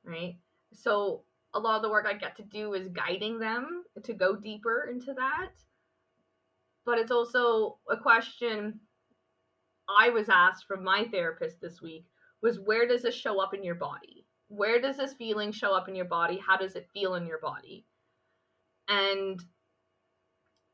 right? 0.05 0.37
So 0.73 1.25
a 1.57 1.59
lot 1.59 1.77
of 1.77 1.83
the 1.83 1.91
work 1.91 2.07
I 2.07 2.13
get 2.13 2.37
to 2.37 2.43
do 2.43 2.75
is 2.75 2.89
guiding 2.89 3.39
them 3.39 3.83
to 4.05 4.13
go 4.13 4.37
deeper 4.37 4.89
into 4.91 5.15
that. 5.15 5.51
But 6.85 6.99
it's 6.99 7.11
also 7.11 7.79
a 7.91 7.97
question 7.97 8.79
I 9.89 10.11
was 10.11 10.29
asked 10.29 10.67
from 10.67 10.85
my 10.85 11.07
therapist 11.11 11.61
this 11.61 11.81
week 11.81 12.05
was 12.43 12.61
where 12.61 12.87
does 12.87 13.03
this 13.03 13.15
show 13.15 13.41
up 13.41 13.55
in 13.55 13.65
your 13.65 13.75
body? 13.75 14.27
Where 14.49 14.81
does 14.81 14.99
this 14.99 15.15
feeling 15.15 15.51
show 15.51 15.75
up 15.75 15.89
in 15.89 15.97
your 15.97 16.05
body? 16.05 16.39
How 16.47 16.59
does 16.59 16.77
it 16.77 16.91
feel 16.93 17.15
in 17.15 17.27
your 17.27 17.41
body? 17.41 17.87
And 18.89 19.43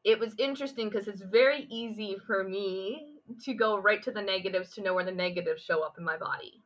it 0.04 0.18
was 0.18 0.34
interesting 0.36 0.88
because 0.88 1.06
it's 1.06 1.22
very 1.22 1.66
easy 1.70 2.16
for 2.26 2.42
me 2.42 3.06
to 3.44 3.54
go 3.54 3.78
right 3.78 4.02
to 4.02 4.10
the 4.10 4.20
negatives 4.20 4.74
to 4.74 4.82
know 4.82 4.94
where 4.94 5.04
the 5.04 5.12
negatives 5.12 5.62
show 5.62 5.82
up 5.82 5.94
in 5.96 6.04
my 6.04 6.16
body. 6.16 6.60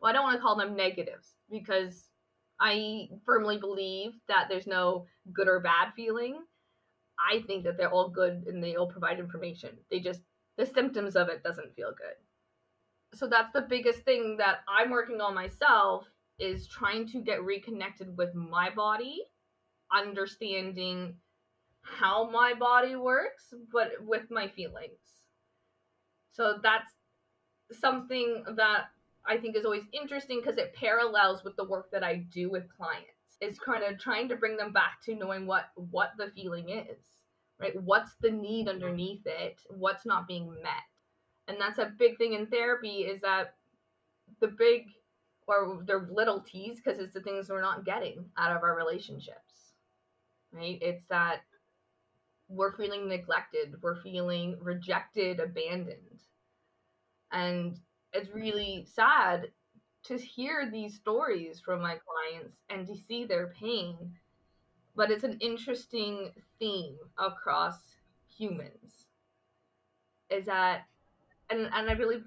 Well, 0.00 0.10
I 0.10 0.12
don't 0.12 0.24
want 0.24 0.36
to 0.36 0.42
call 0.42 0.56
them 0.56 0.76
negatives 0.76 1.36
because 1.48 2.10
I 2.60 3.08
firmly 3.24 3.58
believe 3.58 4.12
that 4.28 4.46
there's 4.48 4.66
no 4.66 5.06
good 5.32 5.48
or 5.48 5.60
bad 5.60 5.92
feeling. 5.94 6.38
I 7.30 7.40
think 7.42 7.64
that 7.64 7.76
they're 7.76 7.90
all 7.90 8.08
good 8.08 8.44
and 8.46 8.62
they 8.62 8.76
all 8.76 8.86
provide 8.86 9.18
information. 9.18 9.70
They 9.90 10.00
just 10.00 10.20
the 10.56 10.66
symptoms 10.66 11.16
of 11.16 11.28
it 11.28 11.42
doesn't 11.42 11.74
feel 11.74 11.90
good. 11.90 13.18
So 13.18 13.26
that's 13.26 13.52
the 13.52 13.62
biggest 13.62 14.00
thing 14.00 14.36
that 14.38 14.60
I'm 14.68 14.90
working 14.90 15.20
on 15.20 15.34
myself 15.34 16.06
is 16.38 16.66
trying 16.66 17.06
to 17.08 17.20
get 17.20 17.44
reconnected 17.44 18.16
with 18.16 18.34
my 18.34 18.70
body, 18.70 19.22
understanding 19.94 21.14
how 21.82 22.28
my 22.30 22.52
body 22.54 22.96
works, 22.96 23.54
but 23.72 23.92
with 24.00 24.30
my 24.30 24.48
feelings. 24.48 24.98
So 26.32 26.58
that's 26.62 26.92
something 27.72 28.44
that 28.56 28.86
I 29.28 29.36
think 29.36 29.56
is 29.56 29.64
always 29.64 29.84
interesting 29.92 30.40
because 30.40 30.58
it 30.58 30.74
parallels 30.74 31.44
with 31.44 31.56
the 31.56 31.64
work 31.64 31.90
that 31.92 32.04
I 32.04 32.26
do 32.32 32.50
with 32.50 32.64
clients. 32.76 33.10
It's 33.40 33.58
kind 33.58 33.82
of 33.84 33.98
trying 33.98 34.28
to 34.28 34.36
bring 34.36 34.56
them 34.56 34.72
back 34.72 35.02
to 35.04 35.14
knowing 35.14 35.46
what 35.46 35.66
what 35.74 36.12
the 36.16 36.30
feeling 36.34 36.70
is, 36.70 36.98
right? 37.60 37.80
What's 37.82 38.14
the 38.20 38.30
need 38.30 38.66
mm-hmm. 38.66 38.74
underneath 38.74 39.26
it? 39.26 39.60
What's 39.68 40.06
not 40.06 40.26
being 40.26 40.50
met? 40.62 40.86
And 41.48 41.58
that's 41.60 41.78
a 41.78 41.92
big 41.98 42.18
thing 42.18 42.32
in 42.32 42.46
therapy 42.46 43.02
is 43.02 43.20
that 43.20 43.54
the 44.40 44.48
big 44.48 44.86
or 45.46 45.82
they're 45.86 46.08
little 46.10 46.40
t's 46.40 46.80
because 46.80 46.98
it's 46.98 47.12
the 47.12 47.20
things 47.20 47.48
we're 47.48 47.60
not 47.60 47.84
getting 47.84 48.24
out 48.36 48.56
of 48.56 48.62
our 48.62 48.76
relationships, 48.76 49.72
right? 50.52 50.78
It's 50.80 51.04
that 51.08 51.42
we're 52.48 52.76
feeling 52.76 53.08
neglected, 53.08 53.74
we're 53.82 54.00
feeling 54.02 54.56
rejected, 54.60 55.40
abandoned. 55.40 56.22
And 57.32 57.78
it's 58.16 58.34
really 58.34 58.86
sad 58.94 59.48
to 60.04 60.16
hear 60.16 60.70
these 60.70 60.94
stories 60.94 61.60
from 61.60 61.82
my 61.82 61.96
clients 62.06 62.56
and 62.70 62.86
to 62.86 62.94
see 63.08 63.24
their 63.24 63.48
pain. 63.48 63.96
But 64.94 65.10
it's 65.10 65.24
an 65.24 65.38
interesting 65.40 66.30
theme 66.58 66.96
across 67.18 67.76
humans. 68.34 69.06
Is 70.30 70.46
that, 70.46 70.82
and, 71.50 71.68
and 71.72 71.90
I 71.90 71.94
believe 71.94 72.24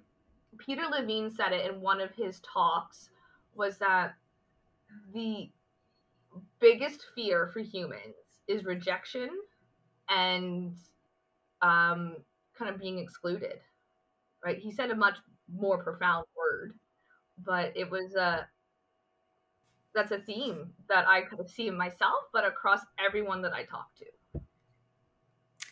Peter 0.57 0.83
Levine 0.89 1.31
said 1.31 1.51
it 1.51 1.69
in 1.69 1.81
one 1.81 1.99
of 1.99 2.11
his 2.11 2.39
talks, 2.41 3.09
was 3.55 3.77
that 3.79 4.13
the 5.13 5.49
biggest 6.59 7.05
fear 7.15 7.49
for 7.51 7.59
humans 7.59 8.15
is 8.47 8.65
rejection 8.65 9.29
and 10.09 10.75
um, 11.61 12.15
kind 12.57 12.73
of 12.73 12.79
being 12.79 12.99
excluded. 12.99 13.59
Right? 14.43 14.57
He 14.57 14.71
said 14.71 14.91
a 14.91 14.95
much 14.95 15.17
more 15.53 15.83
profound 15.83 16.25
word, 16.35 16.73
but 17.43 17.71
it 17.75 17.89
was 17.89 18.15
a 18.15 18.47
that's 19.95 20.11
a 20.11 20.19
theme 20.19 20.69
that 20.87 21.07
I 21.07 21.21
could 21.21 21.49
see 21.49 21.67
in 21.67 21.75
myself, 21.75 22.25
but 22.31 22.45
across 22.45 22.81
everyone 23.03 23.41
that 23.41 23.53
I 23.53 23.63
talk 23.63 23.87
to. 23.97 24.41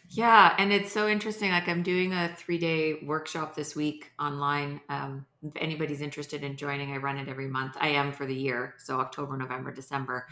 Yeah, 0.10 0.56
and 0.58 0.72
it's 0.72 0.92
so 0.92 1.08
interesting. 1.08 1.52
Like 1.52 1.68
I'm 1.68 1.84
doing 1.84 2.14
a 2.14 2.34
three 2.36 2.58
day 2.58 3.00
workshop 3.04 3.56
this 3.56 3.76
week 3.76 4.12
online. 4.20 4.82
Um, 4.90 5.26
if 5.44 5.54
anybody's 5.58 6.02
interested 6.02 6.44
in 6.44 6.56
joining, 6.56 6.94
I 6.94 6.98
run 6.98 7.18
it 7.18 7.28
every 7.28 7.48
month. 7.48 7.76
I 7.80 7.90
am 7.90 8.12
for 8.12 8.26
the 8.26 8.36
year, 8.36 8.76
so 8.80 9.00
October, 9.00 9.38
November, 9.38 9.72
December, 9.72 10.28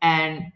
and 0.00 0.52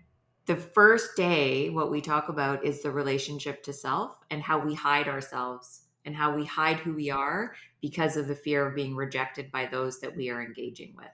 the 0.46 0.56
first 0.56 1.16
day, 1.16 1.70
what 1.70 1.90
we 1.90 2.00
talk 2.00 2.28
about 2.28 2.64
is 2.64 2.82
the 2.82 2.90
relationship 2.90 3.62
to 3.64 3.72
self 3.72 4.18
and 4.30 4.42
how 4.42 4.58
we 4.58 4.74
hide 4.74 5.08
ourselves 5.08 5.82
and 6.04 6.14
how 6.14 6.34
we 6.34 6.44
hide 6.44 6.78
who 6.78 6.94
we 6.94 7.10
are 7.10 7.54
because 7.80 8.16
of 8.16 8.28
the 8.28 8.34
fear 8.34 8.66
of 8.66 8.74
being 8.74 8.94
rejected 8.96 9.50
by 9.52 9.66
those 9.66 10.00
that 10.00 10.16
we 10.16 10.30
are 10.30 10.42
engaging 10.42 10.94
with. 10.96 11.06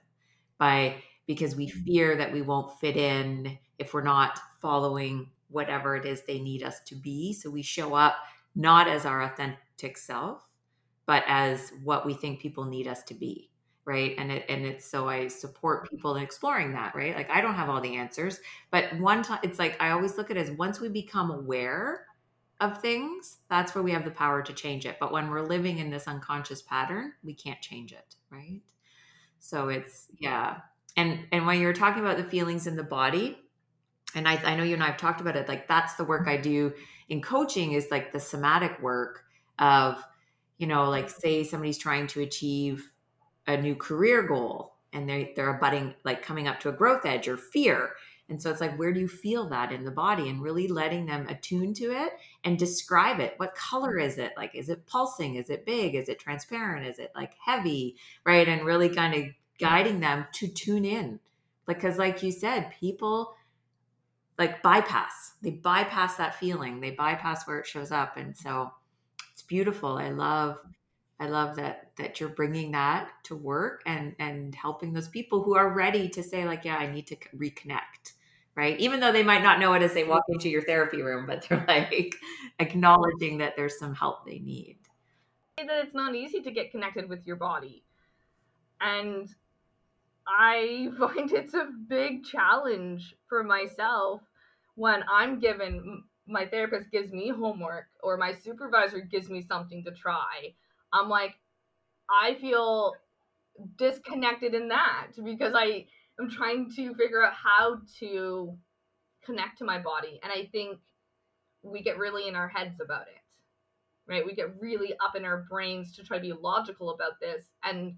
By 0.57 0.95
because 1.27 1.55
we 1.55 1.67
mm-hmm. 1.67 1.83
fear 1.83 2.15
that 2.15 2.33
we 2.33 2.41
won't 2.41 2.79
fit 2.79 2.97
in 2.97 3.57
if 3.77 3.93
we're 3.93 4.03
not 4.03 4.39
following 4.61 5.29
whatever 5.49 5.95
it 5.95 6.05
is 6.05 6.21
they 6.21 6.39
need 6.39 6.63
us 6.63 6.81
to 6.87 6.95
be. 6.95 7.33
So 7.33 7.49
we 7.49 7.61
show 7.61 7.93
up 7.93 8.15
not 8.55 8.87
as 8.87 9.05
our 9.05 9.23
authentic 9.23 9.97
self, 9.97 10.47
but 11.05 11.23
as 11.27 11.71
what 11.83 12.05
we 12.05 12.13
think 12.13 12.39
people 12.39 12.65
need 12.65 12.87
us 12.87 13.03
to 13.03 13.13
be 13.13 13.49
right 13.85 14.13
and 14.19 14.31
it 14.31 14.45
and 14.49 14.65
it's 14.65 14.85
so 14.85 15.09
i 15.09 15.27
support 15.27 15.89
people 15.89 16.15
in 16.15 16.21
exploring 16.21 16.71
that 16.71 16.93
right 16.93 17.15
like 17.15 17.29
i 17.31 17.41
don't 17.41 17.55
have 17.55 17.69
all 17.69 17.81
the 17.81 17.95
answers 17.95 18.39
but 18.69 18.85
one 18.99 19.23
time 19.23 19.39
it's 19.41 19.57
like 19.57 19.81
i 19.81 19.89
always 19.89 20.17
look 20.17 20.29
at 20.29 20.37
it 20.37 20.47
as 20.47 20.51
once 20.57 20.79
we 20.79 20.89
become 20.89 21.31
aware 21.31 22.05
of 22.59 22.81
things 22.81 23.37
that's 23.49 23.73
where 23.73 23.83
we 23.83 23.91
have 23.91 24.05
the 24.05 24.11
power 24.11 24.41
to 24.41 24.53
change 24.53 24.85
it. 24.85 24.97
But 24.99 25.11
when 25.11 25.29
we're 25.29 25.41
living 25.41 25.79
in 25.79 25.89
this 25.89 26.07
unconscious 26.07 26.61
pattern 26.61 27.13
we 27.23 27.33
can't 27.33 27.61
change 27.61 27.91
it 27.91 28.15
right? 28.29 28.61
So 29.39 29.69
it's 29.69 30.07
yeah. 30.17 30.57
And 30.97 31.25
and 31.31 31.45
when 31.45 31.61
you're 31.61 31.73
talking 31.73 32.01
about 32.03 32.17
the 32.17 32.23
feelings 32.23 32.67
in 32.67 32.75
the 32.75 32.83
body 32.83 33.37
and 34.15 34.27
I, 34.27 34.35
I 34.37 34.55
know 34.55 34.63
you 34.63 34.73
and 34.73 34.83
i've 34.83 34.97
talked 34.97 35.21
about 35.21 35.35
it 35.35 35.47
like 35.47 35.67
that's 35.67 35.95
the 35.95 36.03
work 36.03 36.27
i 36.27 36.37
do 36.37 36.73
in 37.09 37.21
coaching 37.21 37.73
is 37.73 37.87
like 37.91 38.11
the 38.11 38.19
somatic 38.19 38.81
work 38.81 39.23
of 39.57 40.03
you 40.57 40.67
know 40.67 40.89
like 40.89 41.09
say 41.09 41.43
somebody's 41.43 41.77
trying 41.77 42.07
to 42.07 42.21
achieve 42.21 42.91
a 43.47 43.57
new 43.57 43.75
career 43.75 44.23
goal 44.23 44.75
and 44.93 45.07
they 45.07 45.33
they're 45.35 45.55
abutting 45.55 45.93
like 46.03 46.21
coming 46.21 46.47
up 46.47 46.59
to 46.59 46.69
a 46.69 46.73
growth 46.73 47.05
edge 47.05 47.27
or 47.27 47.37
fear 47.37 47.91
and 48.29 48.41
so 48.41 48.51
it's 48.51 48.61
like 48.61 48.77
where 48.77 48.93
do 48.93 48.99
you 48.99 49.07
feel 49.07 49.49
that 49.49 49.71
in 49.71 49.83
the 49.83 49.91
body? 49.91 50.29
And 50.29 50.41
really 50.41 50.67
letting 50.67 51.05
them 51.05 51.27
attune 51.27 51.73
to 51.75 51.91
it 51.91 52.13
and 52.43 52.57
describe 52.57 53.19
it. 53.19 53.33
What 53.37 53.55
color 53.55 53.97
mm-hmm. 53.97 54.07
is 54.07 54.17
it? 54.17 54.33
Like 54.37 54.55
is 54.55 54.69
it 54.69 54.85
pulsing? 54.85 55.35
Is 55.35 55.49
it 55.49 55.65
big? 55.65 55.95
Is 55.95 56.09
it 56.09 56.19
transparent? 56.19 56.87
Is 56.87 56.99
it 56.99 57.11
like 57.15 57.33
heavy? 57.43 57.97
Right? 58.25 58.47
And 58.47 58.65
really 58.65 58.89
kind 58.89 59.15
of 59.15 59.23
guiding 59.59 59.99
them 59.99 60.25
to 60.33 60.47
tune 60.47 60.85
in. 60.85 61.19
Because 61.65 61.97
like 61.97 62.23
you 62.23 62.31
said 62.31 62.73
people 62.79 63.33
like 64.39 64.63
bypass. 64.63 65.33
They 65.41 65.51
bypass 65.51 66.15
that 66.15 66.35
feeling. 66.35 66.79
They 66.79 66.91
bypass 66.91 67.45
where 67.45 67.59
it 67.59 67.67
shows 67.67 67.91
up. 67.91 68.15
And 68.15 68.35
so 68.35 68.71
it's 69.33 69.41
beautiful. 69.43 69.97
I 69.97 70.09
love 70.09 70.57
I 71.19 71.27
love 71.27 71.57
that 71.57 71.91
that 71.97 72.19
you're 72.19 72.29
bringing 72.29 72.71
that 72.71 73.09
to 73.25 73.35
work 73.35 73.83
and 73.85 74.15
and 74.19 74.55
helping 74.55 74.93
those 74.93 75.09
people 75.09 75.43
who 75.43 75.55
are 75.55 75.73
ready 75.73 76.07
to 76.09 76.23
say 76.23 76.45
like, 76.45 76.63
yeah, 76.63 76.77
I 76.77 76.91
need 76.91 77.07
to 77.07 77.17
reconnect, 77.35 78.13
right? 78.59 78.77
Even 78.79 78.99
though 78.99 79.13
they 79.13 79.23
might 79.23 79.41
not 79.41 79.59
know 79.59 79.73
it 79.73 79.81
as 79.81 79.93
they 79.93 80.03
walk 80.03 80.23
into 80.27 80.49
your 80.49 80.61
therapy 80.61 81.01
room, 81.01 81.25
but 81.25 81.45
they're 81.47 81.63
like 81.67 82.13
acknowledging 82.59 83.37
that 83.37 83.53
there's 83.55 83.79
some 83.79 83.95
help 83.95 84.25
they 84.25 84.39
need. 84.39 84.77
That 85.57 85.67
it's 85.83 85.95
not 85.95 86.13
easy 86.13 86.41
to 86.41 86.51
get 86.51 86.71
connected 86.71 87.07
with 87.07 87.25
your 87.25 87.37
body, 87.37 87.83
and 88.81 89.27
I 90.27 90.89
find 90.99 91.31
it's 91.31 91.53
a 91.53 91.69
big 91.87 92.25
challenge 92.25 93.15
for 93.27 93.43
myself 93.43 94.21
when 94.75 95.03
I'm 95.11 95.39
given 95.39 96.03
my 96.27 96.45
therapist 96.45 96.91
gives 96.91 97.11
me 97.11 97.29
homework 97.29 97.87
or 98.03 98.15
my 98.17 98.33
supervisor 98.33 98.99
gives 98.99 99.29
me 99.29 99.41
something 99.41 99.83
to 99.83 99.91
try 99.91 100.53
I'm 100.91 101.09
like, 101.09 101.35
I 102.09 102.35
feel 102.35 102.93
disconnected 103.77 104.53
in 104.53 104.69
that 104.69 105.07
because 105.23 105.53
I 105.55 105.85
am 106.19 106.29
trying 106.29 106.69
to 106.75 106.93
figure 106.95 107.23
out 107.23 107.33
how 107.33 107.79
to 107.99 108.57
connect 109.23 109.57
to 109.59 109.65
my 109.65 109.79
body. 109.79 110.19
And 110.23 110.31
I 110.31 110.49
think 110.51 110.79
we 111.61 111.81
get 111.81 111.97
really 111.97 112.27
in 112.27 112.35
our 112.35 112.47
heads 112.47 112.79
about 112.81 113.03
it, 113.03 113.21
right? 114.07 114.25
We 114.25 114.33
get 114.35 114.59
really 114.59 114.93
up 115.03 115.15
in 115.15 115.25
our 115.25 115.45
brains 115.49 115.95
to 115.95 116.03
try 116.03 116.17
to 116.17 116.21
be 116.21 116.33
logical 116.33 116.91
about 116.91 117.19
this. 117.19 117.45
And 117.63 117.95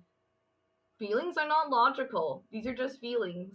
feelings 0.99 1.37
are 1.37 1.47
not 1.47 1.69
logical, 1.69 2.43
these 2.51 2.67
are 2.67 2.75
just 2.75 2.99
feelings, 2.99 3.53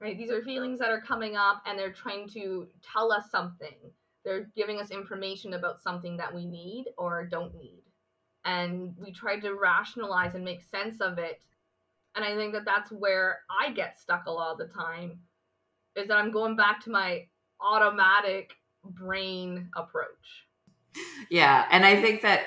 right? 0.00 0.16
These 0.16 0.30
are 0.30 0.42
feelings 0.42 0.78
that 0.78 0.90
are 0.90 1.00
coming 1.00 1.36
up 1.36 1.62
and 1.66 1.78
they're 1.78 1.92
trying 1.92 2.28
to 2.30 2.68
tell 2.82 3.12
us 3.12 3.30
something. 3.30 3.76
They're 4.24 4.50
giving 4.54 4.78
us 4.78 4.90
information 4.90 5.54
about 5.54 5.82
something 5.82 6.16
that 6.18 6.34
we 6.34 6.44
need 6.44 6.86
or 6.98 7.26
don't 7.26 7.54
need 7.54 7.82
and 8.44 8.94
we 8.96 9.12
try 9.12 9.38
to 9.38 9.54
rationalize 9.54 10.34
and 10.34 10.44
make 10.44 10.62
sense 10.62 11.00
of 11.00 11.18
it 11.18 11.42
and 12.14 12.24
i 12.24 12.34
think 12.34 12.52
that 12.52 12.64
that's 12.64 12.90
where 12.90 13.40
i 13.60 13.70
get 13.72 14.00
stuck 14.00 14.26
a 14.26 14.30
lot 14.30 14.52
of 14.52 14.58
the 14.58 14.72
time 14.72 15.18
is 15.96 16.08
that 16.08 16.16
i'm 16.16 16.30
going 16.30 16.56
back 16.56 16.82
to 16.82 16.90
my 16.90 17.26
automatic 17.60 18.52
brain 18.84 19.68
approach 19.76 20.46
yeah 21.30 21.66
and 21.70 21.84
i 21.84 22.00
think 22.00 22.22
that 22.22 22.42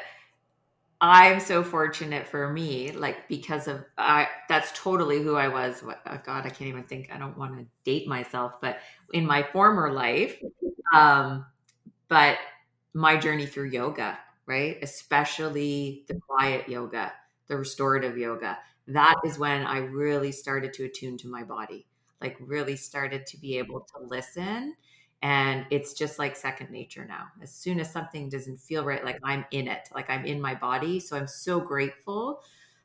i'm 1.02 1.40
so 1.40 1.64
fortunate 1.64 2.28
for 2.28 2.52
me 2.52 2.92
like 2.92 3.28
because 3.28 3.68
of 3.68 3.84
i 3.98 4.28
that's 4.50 4.72
totally 4.74 5.22
who 5.22 5.36
i 5.36 5.48
was 5.48 5.84
What, 5.84 6.02
oh 6.08 6.20
god 6.26 6.46
i 6.46 6.50
can't 6.50 6.70
even 6.70 6.84
think 6.84 7.10
i 7.14 7.18
don't 7.18 7.38
want 7.38 7.58
to 7.58 7.66
date 7.84 8.08
myself 8.08 8.54
but 8.62 8.80
in 9.12 9.26
my 9.26 9.44
former 9.44 9.92
life 9.92 10.42
um 10.94 11.46
but 12.08 12.38
my 12.94 13.18
journey 13.18 13.46
through 13.46 13.70
yoga 13.70 14.18
right? 14.46 14.78
Especially 14.82 16.04
the 16.08 16.16
quiet 16.16 16.68
yoga, 16.68 17.14
the 17.48 17.58
restorative 17.58 18.18
yoga. 18.18 18.58
That 18.88 19.16
is 19.26 19.40
when 19.40 19.66
I 19.66 19.78
really 19.78 20.32
started 20.32 20.74
to 20.74 20.86
attune 20.86 21.18
to 21.20 21.28
my 21.28 21.44
body, 21.44 21.86
like, 22.22 22.38
really 22.40 22.76
started 22.76 23.26
to 23.28 23.38
be 23.38 23.58
able 23.58 23.82
to 23.82 24.04
listen. 24.04 24.76
And 25.22 25.66
it's 25.70 25.94
just 25.94 26.20
like 26.20 26.36
second 26.36 26.70
nature 26.70 27.06
now. 27.06 27.28
As 27.42 27.52
soon 27.54 27.80
as 27.80 27.90
something 27.90 28.28
doesn't 28.28 28.60
feel 28.60 28.84
right, 28.84 29.06
like 29.06 29.20
I'm 29.24 29.46
in 29.52 29.70
it, 29.70 29.88
like 29.96 30.10
I'm 30.10 30.26
in 30.26 30.42
my 30.42 30.54
body. 30.54 31.00
So 31.00 31.16
I'm 31.16 31.28
so 31.28 31.62
grateful 31.62 32.42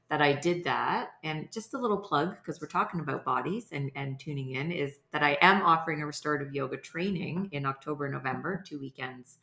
that 0.08 0.22
I 0.22 0.34
did 0.34 0.62
that. 0.62 1.10
And 1.24 1.50
just 1.52 1.74
a 1.74 1.78
little 1.78 1.98
plug, 1.98 2.36
because 2.36 2.60
we're 2.60 2.68
talking 2.68 3.00
about 3.00 3.24
bodies 3.24 3.66
and, 3.72 3.90
and 3.96 4.20
tuning 4.20 4.52
in, 4.52 4.70
is 4.70 4.98
that 5.10 5.24
I 5.24 5.36
am 5.42 5.62
offering 5.62 6.00
a 6.00 6.06
restorative 6.06 6.54
yoga 6.54 6.76
training 6.76 7.48
in 7.50 7.66
October, 7.66 8.08
November, 8.08 8.62
two 8.64 8.78
weekends 8.78 9.38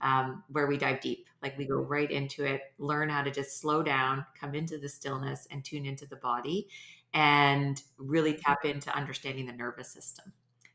um, 0.00 0.44
where 0.48 0.66
we 0.66 0.76
dive 0.76 1.00
deep. 1.00 1.26
Like 1.42 1.56
we 1.58 1.66
go 1.66 1.76
right 1.80 2.10
into 2.10 2.44
it, 2.44 2.60
learn 2.78 3.08
how 3.08 3.22
to 3.22 3.30
just 3.30 3.60
slow 3.60 3.82
down, 3.82 4.24
come 4.40 4.54
into 4.54 4.78
the 4.78 4.88
stillness, 4.88 5.46
and 5.50 5.64
tune 5.64 5.86
into 5.86 6.06
the 6.06 6.16
body. 6.16 6.68
and 7.14 7.82
really 7.98 8.34
tap 8.34 8.64
into 8.64 8.94
understanding 8.94 9.46
the 9.46 9.52
nervous 9.52 9.88
system 9.90 10.32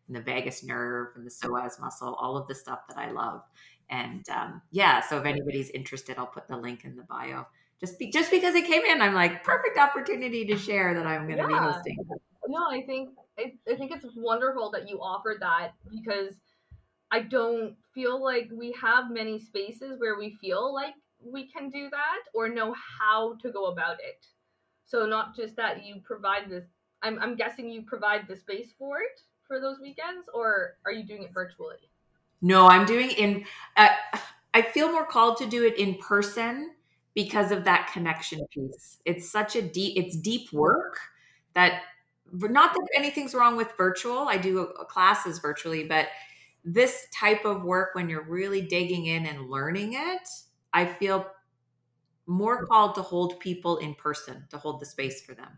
and 0.07 0.15
the 0.15 0.21
vagus 0.21 0.63
nerve 0.63 1.09
and 1.15 1.25
the 1.25 1.29
psoas 1.29 1.79
muscle, 1.79 2.15
all 2.15 2.35
of 2.35 2.47
the 2.47 2.55
stuff 2.55 2.79
that 2.89 2.97
I 2.97 3.11
love. 3.11 3.43
And 3.89 4.27
um, 4.29 4.61
yeah, 4.71 5.01
so 5.01 5.19
if 5.19 5.25
anybody's 5.25 5.69
interested, 5.69 6.17
I'll 6.17 6.25
put 6.25 6.47
the 6.47 6.57
link 6.57 6.83
in 6.83 6.95
the 6.95 7.03
bio. 7.03 7.45
Just 7.79 7.99
be, 7.99 8.09
just 8.09 8.31
because 8.31 8.55
it 8.55 8.65
came 8.65 8.83
in, 8.83 9.01
I'm 9.01 9.13
like 9.13 9.43
perfect 9.43 9.77
opportunity 9.77 10.45
to 10.47 10.57
share 10.57 10.93
that 10.95 11.05
I'm 11.05 11.27
going 11.27 11.37
to 11.37 11.43
yeah. 11.43 11.47
be 11.47 11.53
hosting. 11.53 11.97
No, 12.47 12.65
I 12.69 12.81
think 12.81 13.09
I, 13.37 13.53
I 13.71 13.75
think 13.75 13.91
it's 13.91 14.05
wonderful 14.15 14.71
that 14.71 14.89
you 14.89 14.99
offered 14.99 15.37
that 15.41 15.73
because 15.89 16.33
I 17.11 17.19
don't 17.21 17.75
feel 17.93 18.23
like 18.23 18.49
we 18.51 18.73
have 18.81 19.11
many 19.11 19.39
spaces 19.39 19.99
where 19.99 20.17
we 20.17 20.37
feel 20.41 20.73
like 20.73 20.93
we 21.23 21.47
can 21.47 21.69
do 21.69 21.89
that 21.89 22.19
or 22.33 22.49
know 22.49 22.75
how 22.99 23.35
to 23.41 23.51
go 23.51 23.65
about 23.65 23.97
it. 23.99 24.25
So 24.85 25.05
not 25.05 25.35
just 25.35 25.55
that 25.55 25.85
you 25.85 26.01
provide 26.03 26.49
this 26.49 26.65
I'm 27.01 27.19
I'm 27.19 27.35
guessing 27.35 27.69
you 27.69 27.81
provide 27.83 28.27
the 28.27 28.35
space 28.35 28.73
for 28.77 28.99
it 28.99 29.21
for 29.47 29.59
those 29.59 29.79
weekends 29.81 30.27
or 30.33 30.77
are 30.85 30.91
you 30.91 31.03
doing 31.03 31.23
it 31.23 31.33
virtually? 31.33 31.77
No, 32.41 32.67
I'm 32.67 32.85
doing 32.85 33.09
in 33.11 33.45
uh, 33.77 33.89
I 34.53 34.61
feel 34.61 34.91
more 34.91 35.05
called 35.05 35.37
to 35.37 35.45
do 35.45 35.65
it 35.65 35.77
in 35.77 35.95
person 35.95 36.71
because 37.13 37.51
of 37.51 37.63
that 37.65 37.89
connection 37.91 38.45
piece. 38.47 38.99
It's 39.05 39.29
such 39.29 39.55
a 39.55 39.61
deep 39.61 39.97
it's 39.97 40.15
deep 40.15 40.51
work 40.53 40.99
that 41.53 41.81
not 42.33 42.73
that 42.73 42.87
anything's 42.95 43.33
wrong 43.33 43.57
with 43.57 43.73
virtual. 43.77 44.27
I 44.27 44.37
do 44.37 44.65
classes 44.87 45.39
virtually, 45.39 45.83
but 45.83 46.07
this 46.63 47.07
type 47.13 47.45
of 47.45 47.63
work 47.63 47.95
when 47.95 48.09
you're 48.09 48.27
really 48.27 48.61
digging 48.61 49.07
in 49.07 49.25
and 49.25 49.49
learning 49.49 49.93
it, 49.93 50.27
I 50.73 50.85
feel 50.85 51.27
more 52.27 52.65
called 52.65 52.95
to 52.95 53.01
hold 53.01 53.39
people 53.39 53.77
in 53.77 53.95
person, 53.95 54.45
to 54.49 54.57
hold 54.57 54.79
the 54.79 54.85
space 54.85 55.21
for 55.21 55.33
them. 55.33 55.57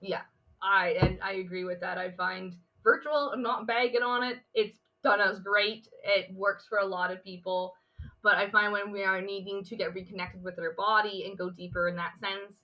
Yeah, 0.00 0.22
I 0.62 0.96
and 1.00 1.18
I 1.22 1.34
agree 1.34 1.64
with 1.64 1.80
that. 1.80 1.98
I 1.98 2.10
find 2.10 2.54
virtual, 2.82 3.30
I'm 3.32 3.42
not 3.42 3.66
bagging 3.66 4.02
on 4.02 4.22
it. 4.22 4.38
It's 4.52 4.78
done 5.02 5.20
us 5.20 5.38
great. 5.38 5.88
It 6.04 6.32
works 6.34 6.66
for 6.68 6.78
a 6.78 6.86
lot 6.86 7.10
of 7.10 7.24
people. 7.24 7.74
But 8.22 8.36
I 8.36 8.50
find 8.50 8.72
when 8.72 8.90
we 8.90 9.04
are 9.04 9.20
needing 9.20 9.64
to 9.64 9.76
get 9.76 9.94
reconnected 9.94 10.42
with 10.42 10.58
our 10.58 10.72
body 10.72 11.24
and 11.26 11.36
go 11.36 11.50
deeper 11.50 11.88
in 11.88 11.96
that 11.96 12.12
sense, 12.20 12.54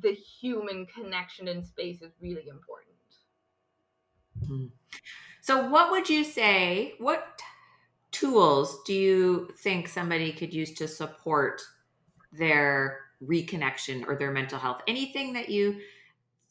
the 0.00 0.12
human 0.12 0.86
connection 0.86 1.48
in 1.48 1.64
space 1.64 2.02
is 2.02 2.12
really 2.20 2.48
important. 2.48 2.88
Mm-hmm. 4.42 4.66
So, 5.42 5.68
what 5.68 5.90
would 5.90 6.08
you 6.08 6.22
say? 6.22 6.94
What 6.98 7.42
tools 8.12 8.80
do 8.84 8.94
you 8.94 9.50
think 9.58 9.88
somebody 9.88 10.32
could 10.32 10.54
use 10.54 10.72
to 10.74 10.86
support 10.86 11.60
their 12.32 13.00
reconnection 13.20 14.06
or 14.06 14.14
their 14.14 14.30
mental 14.30 14.60
health? 14.60 14.82
Anything 14.86 15.32
that 15.32 15.48
you 15.48 15.80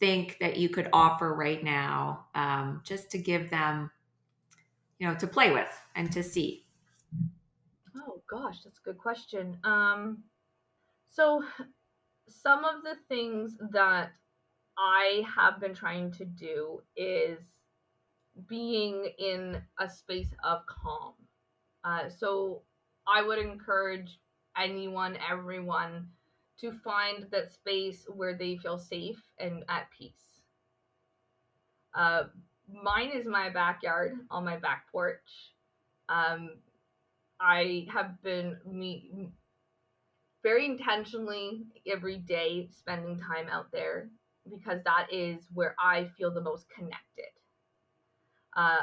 think 0.01 0.37
that 0.41 0.57
you 0.57 0.67
could 0.67 0.89
offer 0.91 1.33
right 1.33 1.63
now, 1.63 2.25
um, 2.35 2.81
just 2.83 3.09
to 3.11 3.17
give 3.17 3.49
them, 3.49 3.89
you 4.99 5.07
know, 5.07 5.15
to 5.15 5.25
play 5.25 5.51
with 5.51 5.73
and 5.95 6.11
to 6.11 6.21
see? 6.21 6.65
Oh 7.95 8.21
gosh, 8.29 8.63
that's 8.65 8.79
a 8.79 8.83
good 8.83 8.97
question. 8.97 9.57
Um, 9.63 10.21
so 11.09 11.45
some 12.27 12.65
of 12.65 12.83
the 12.83 12.95
things 13.07 13.57
that 13.71 14.11
I 14.77 15.23
have 15.33 15.61
been 15.61 15.73
trying 15.73 16.11
to 16.13 16.25
do 16.25 16.81
is 16.97 17.39
being 18.47 19.11
in 19.17 19.61
a 19.79 19.89
space 19.89 20.33
of 20.43 20.61
calm. 20.65 21.13
Uh, 21.83 22.09
so 22.09 22.63
I 23.07 23.21
would 23.21 23.39
encourage 23.39 24.19
anyone, 24.57 25.17
everyone, 25.29 26.09
to 26.59 26.71
find 26.83 27.25
that 27.31 27.51
space 27.51 28.05
where 28.07 28.37
they 28.37 28.57
feel 28.57 28.77
safe 28.77 29.21
and 29.39 29.63
at 29.69 29.89
peace. 29.97 30.41
Uh, 31.93 32.23
mine 32.71 33.11
is 33.13 33.25
my 33.25 33.49
backyard 33.49 34.13
on 34.29 34.45
my 34.45 34.57
back 34.57 34.85
porch. 34.91 35.53
Um, 36.09 36.51
I 37.39 37.87
have 37.91 38.21
been 38.23 38.57
me 38.65 39.31
very 40.43 40.65
intentionally 40.65 41.63
every 41.87 42.17
day 42.17 42.67
spending 42.71 43.19
time 43.19 43.47
out 43.49 43.71
there 43.71 44.09
because 44.49 44.81
that 44.83 45.07
is 45.11 45.47
where 45.53 45.75
I 45.79 46.09
feel 46.17 46.31
the 46.33 46.41
most 46.41 46.67
connected. 46.69 47.31
Uh, 48.55 48.81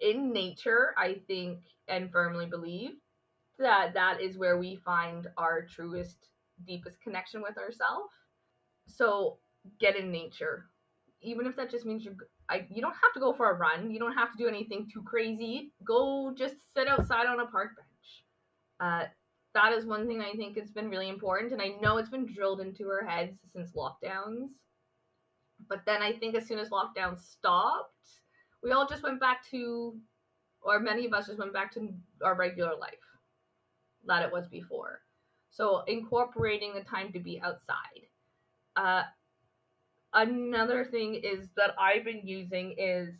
in 0.00 0.32
nature, 0.32 0.94
I 0.96 1.20
think 1.26 1.60
and 1.88 2.10
firmly 2.10 2.46
believe 2.46 2.92
that 3.58 3.94
that 3.94 4.20
is 4.20 4.38
where 4.38 4.58
we 4.58 4.76
find 4.76 5.26
our 5.36 5.62
truest, 5.62 6.28
deepest 6.66 7.00
connection 7.02 7.42
with 7.42 7.58
ourselves. 7.58 8.12
So 8.86 9.38
get 9.78 9.96
in 9.96 10.10
nature, 10.10 10.66
even 11.20 11.46
if 11.46 11.56
that 11.56 11.70
just 11.70 11.84
means 11.84 12.04
you 12.04 12.16
I, 12.48 12.66
you 12.68 12.82
don't 12.82 12.94
have 12.94 13.12
to 13.14 13.20
go 13.20 13.32
for 13.32 13.50
a 13.50 13.54
run. 13.54 13.92
You 13.92 14.00
don't 14.00 14.14
have 14.14 14.32
to 14.32 14.38
do 14.38 14.48
anything 14.48 14.88
too 14.92 15.02
crazy. 15.02 15.72
Go 15.84 16.34
just 16.36 16.56
sit 16.76 16.88
outside 16.88 17.26
on 17.26 17.38
a 17.38 17.46
park 17.46 17.76
bench. 17.76 18.24
Uh, 18.80 19.04
that 19.54 19.72
is 19.72 19.84
one 19.84 20.08
thing 20.08 20.20
I 20.20 20.32
think 20.32 20.58
has 20.58 20.70
been 20.70 20.88
really 20.88 21.08
important, 21.08 21.52
and 21.52 21.62
I 21.62 21.68
know 21.80 21.98
it's 21.98 22.08
been 22.08 22.26
drilled 22.26 22.60
into 22.60 22.88
our 22.88 23.04
heads 23.04 23.38
since 23.52 23.72
lockdowns. 23.72 24.48
But 25.68 25.82
then 25.86 26.02
I 26.02 26.12
think 26.12 26.34
as 26.34 26.46
soon 26.46 26.58
as 26.58 26.70
lockdown 26.70 27.20
stopped, 27.20 28.19
we 28.62 28.72
all 28.72 28.86
just 28.86 29.02
went 29.02 29.20
back 29.20 29.48
to, 29.50 29.94
or 30.62 30.78
many 30.80 31.06
of 31.06 31.12
us 31.12 31.26
just 31.26 31.38
went 31.38 31.52
back 31.52 31.72
to 31.74 31.88
our 32.22 32.34
regular 32.34 32.76
life 32.78 32.94
that 34.06 34.22
it 34.22 34.32
was 34.32 34.48
before. 34.48 35.00
So 35.50 35.82
incorporating 35.86 36.74
the 36.74 36.82
time 36.82 37.12
to 37.12 37.20
be 37.20 37.40
outside. 37.40 38.06
Uh, 38.76 39.02
another 40.12 40.84
thing 40.84 41.14
is 41.16 41.48
that 41.56 41.74
I've 41.78 42.04
been 42.04 42.20
using 42.24 42.74
is 42.78 43.14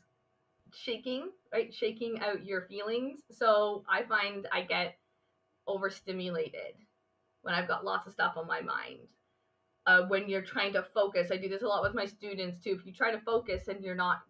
shaking, 0.74 1.30
right? 1.52 1.72
Shaking 1.74 2.20
out 2.20 2.44
your 2.44 2.62
feelings. 2.62 3.20
So 3.30 3.84
I 3.90 4.04
find 4.04 4.46
I 4.52 4.62
get 4.62 4.96
overstimulated 5.66 6.74
when 7.42 7.54
I've 7.54 7.68
got 7.68 7.84
lots 7.84 8.06
of 8.06 8.12
stuff 8.12 8.34
on 8.36 8.46
my 8.46 8.60
mind. 8.60 8.98
Uh, 9.86 10.02
when 10.08 10.28
you're 10.28 10.42
trying 10.42 10.72
to 10.74 10.84
focus, 10.94 11.30
I 11.32 11.36
do 11.36 11.48
this 11.48 11.62
a 11.62 11.66
lot 11.66 11.82
with 11.82 11.94
my 11.94 12.04
students 12.04 12.62
too. 12.62 12.76
If 12.78 12.86
you 12.86 12.92
try 12.92 13.10
to 13.10 13.20
focus 13.20 13.68
and 13.68 13.82
you're 13.82 13.94
not, 13.94 14.20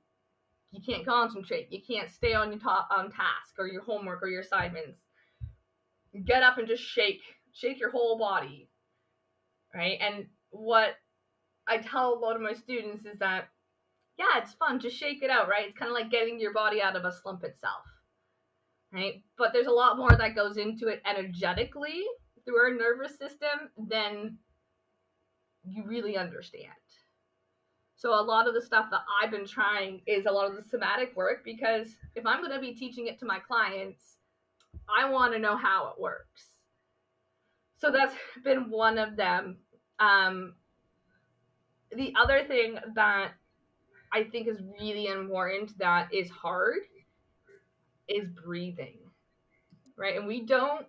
you 0.73 0.81
can't 0.81 1.07
concentrate, 1.07 1.69
you 1.71 1.81
can't 1.87 2.11
stay 2.11 2.35
on 2.35 2.51
your 2.51 2.61
top 2.61 2.89
on 2.97 3.11
task 3.11 3.55
or 3.59 3.67
your 3.67 3.83
homework 3.83 4.23
or 4.23 4.29
your 4.29 4.43
assignments. 4.43 4.99
Get 6.25 6.43
up 6.43 6.59
and 6.59 6.69
just 6.69 6.83
shake, 6.83 7.23
shake 7.53 7.81
your 7.81 7.91
whole 7.91 8.19
body, 8.19 8.69
right? 9.75 9.99
And 10.01 10.27
what 10.51 10.95
I 11.67 11.79
tell 11.79 12.15
a 12.15 12.19
lot 12.19 12.37
of 12.37 12.43
my 12.43 12.53
students 12.53 13.05
is 13.07 13.19
that, 13.19 13.49
yeah, 14.19 14.43
it's 14.43 14.53
fun, 14.55 14.81
just 14.81 14.97
shake 14.97 15.23
it 15.23 15.31
out, 15.31 15.49
right? 15.49 15.69
It's 15.69 15.79
kind 15.79 15.91
of 15.91 15.95
like 15.95 16.11
getting 16.11 16.41
your 16.41 16.53
body 16.53 16.83
out 16.83 16.97
of 16.97 17.05
a 17.05 17.13
slump 17.13 17.45
itself 17.45 17.85
right? 18.93 19.23
But 19.39 19.53
there's 19.53 19.67
a 19.67 19.73
lot 19.73 19.97
more 19.97 20.11
that 20.11 20.35
goes 20.35 20.57
into 20.57 20.89
it 20.89 21.03
energetically 21.09 22.03
through 22.45 22.59
our 22.59 22.75
nervous 22.75 23.17
system 23.19 23.71
than 23.77 24.39
you 25.65 25.85
really 25.87 26.17
understand. 26.17 26.73
So 28.01 28.19
a 28.19 28.23
lot 28.23 28.49
of 28.49 28.55
the 28.55 28.63
stuff 28.63 28.87
that 28.93 29.03
I've 29.23 29.31
been 29.31 29.47
trying 29.47 30.01
is 30.07 30.25
a 30.25 30.31
lot 30.31 30.49
of 30.49 30.57
the 30.57 30.67
somatic 30.67 31.15
work 31.15 31.45
because 31.45 31.87
if 32.15 32.25
I'm 32.25 32.41
going 32.41 32.51
to 32.51 32.59
be 32.59 32.73
teaching 32.73 33.09
it 33.09 33.19
to 33.19 33.27
my 33.27 33.39
clients, 33.41 34.17
I 34.89 35.11
want 35.11 35.35
to 35.35 35.39
know 35.39 35.55
how 35.55 35.93
it 35.93 36.01
works. 36.01 36.47
So 37.79 37.91
that's 37.91 38.15
been 38.43 38.71
one 38.71 38.97
of 38.97 39.17
them. 39.17 39.59
Um, 39.99 40.55
the 41.95 42.15
other 42.19 42.43
thing 42.49 42.79
that 42.95 43.33
I 44.15 44.25
think 44.25 44.49
is 44.49 44.63
really 44.81 45.09
important 45.09 45.77
that 45.77 46.09
is 46.11 46.31
hard 46.31 46.79
is 48.09 48.27
breathing, 48.29 48.97
right? 49.99 50.17
And 50.17 50.27
we 50.27 50.41
don't 50.47 50.87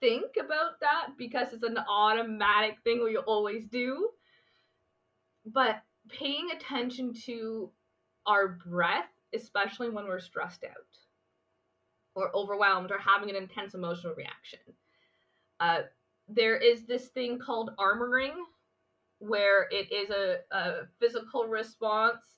think 0.00 0.36
about 0.42 0.80
that 0.80 1.08
because 1.18 1.52
it's 1.52 1.62
an 1.62 1.76
automatic 1.76 2.78
thing 2.84 3.04
we 3.04 3.18
always 3.18 3.66
do. 3.66 4.08
But 5.44 5.82
paying 6.08 6.50
attention 6.50 7.12
to 7.26 7.70
our 8.26 8.58
breath, 8.66 9.08
especially 9.34 9.90
when 9.90 10.06
we're 10.06 10.20
stressed 10.20 10.64
out 10.64 10.72
or 12.14 12.34
overwhelmed 12.34 12.90
or 12.92 12.98
having 12.98 13.30
an 13.30 13.36
intense 13.36 13.74
emotional 13.74 14.14
reaction. 14.14 14.60
Uh, 15.60 15.82
there 16.28 16.56
is 16.56 16.86
this 16.86 17.08
thing 17.08 17.38
called 17.38 17.70
armoring 17.78 18.34
where 19.18 19.68
it 19.70 19.90
is 19.92 20.10
a, 20.10 20.38
a 20.52 20.82
physical 21.00 21.44
response 21.46 22.36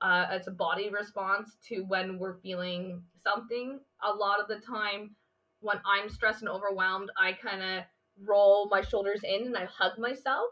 uh, 0.00 0.26
it's 0.32 0.48
a 0.48 0.52
body 0.52 0.90
response 0.90 1.56
to 1.68 1.80
when 1.82 2.18
we're 2.18 2.34
feeling 2.40 3.02
something. 3.22 3.80
A 4.04 4.12
lot 4.12 4.40
of 4.40 4.48
the 4.48 4.60
time, 4.60 5.16
when 5.60 5.78
I'm 5.86 6.10
stressed 6.10 6.42
and 6.42 6.48
overwhelmed, 6.48 7.10
I 7.18 7.32
kind 7.32 7.62
of 7.62 7.84
roll 8.22 8.68
my 8.70 8.82
shoulders 8.82 9.22
in 9.24 9.46
and 9.46 9.56
I 9.56 9.64
hug 9.64 9.98
myself. 9.98 10.50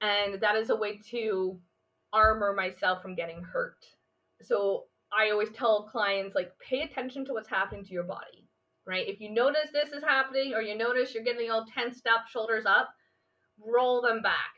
And 0.00 0.40
that 0.40 0.56
is 0.56 0.70
a 0.70 0.76
way 0.76 1.00
to 1.10 1.60
armor 2.12 2.52
myself 2.52 3.02
from 3.02 3.14
getting 3.14 3.42
hurt. 3.42 3.84
So 4.42 4.84
I 5.12 5.30
always 5.30 5.50
tell 5.50 5.88
clients, 5.90 6.34
like, 6.34 6.52
pay 6.58 6.82
attention 6.82 7.24
to 7.26 7.32
what's 7.32 7.48
happening 7.48 7.84
to 7.84 7.92
your 7.92 8.04
body, 8.04 8.46
right? 8.86 9.08
If 9.08 9.20
you 9.20 9.30
notice 9.30 9.70
this 9.72 9.92
is 9.92 10.02
happening 10.02 10.54
or 10.54 10.62
you 10.62 10.76
notice 10.76 11.14
you're 11.14 11.24
getting 11.24 11.50
all 11.50 11.66
tensed 11.66 12.06
up, 12.06 12.28
shoulders 12.28 12.66
up, 12.66 12.90
roll 13.64 14.02
them 14.02 14.22
back 14.22 14.52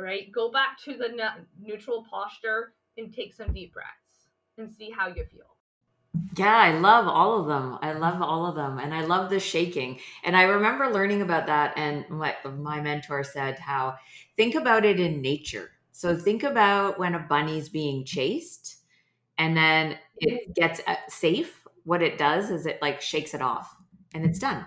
right? 0.00 0.30
Go 0.32 0.50
back 0.50 0.78
to 0.84 0.96
the 0.96 1.08
neutral 1.60 2.04
posture 2.10 2.74
and 2.96 3.12
take 3.14 3.34
some 3.34 3.52
deep 3.52 3.72
breaths 3.72 4.28
and 4.58 4.72
see 4.72 4.90
how 4.90 5.08
you 5.08 5.24
feel. 5.24 5.56
Yeah, 6.36 6.56
I 6.56 6.78
love 6.78 7.06
all 7.06 7.40
of 7.40 7.46
them. 7.46 7.78
I 7.82 7.92
love 7.92 8.20
all 8.20 8.46
of 8.46 8.56
them. 8.56 8.78
And 8.78 8.94
I 8.94 9.04
love 9.04 9.30
the 9.30 9.40
shaking. 9.40 10.00
And 10.24 10.36
I 10.36 10.42
remember 10.42 10.88
learning 10.88 11.22
about 11.22 11.46
that. 11.46 11.74
And 11.76 12.08
my, 12.08 12.34
my 12.58 12.80
mentor 12.80 13.22
said 13.22 13.58
how 13.58 13.96
think 14.36 14.54
about 14.54 14.84
it 14.84 14.98
in 14.98 15.22
nature. 15.22 15.70
So 16.00 16.16
think 16.16 16.44
about 16.44 16.98
when 16.98 17.14
a 17.14 17.18
bunny's 17.18 17.68
being 17.68 18.06
chased 18.06 18.78
and 19.36 19.54
then 19.54 19.98
it 20.16 20.54
gets 20.54 20.80
uh, 20.86 20.94
safe. 21.08 21.62
What 21.84 22.02
it 22.02 22.16
does 22.16 22.50
is 22.50 22.64
it 22.64 22.78
like 22.80 23.02
shakes 23.02 23.34
it 23.34 23.42
off 23.42 23.76
and 24.14 24.24
it's 24.24 24.38
done. 24.38 24.64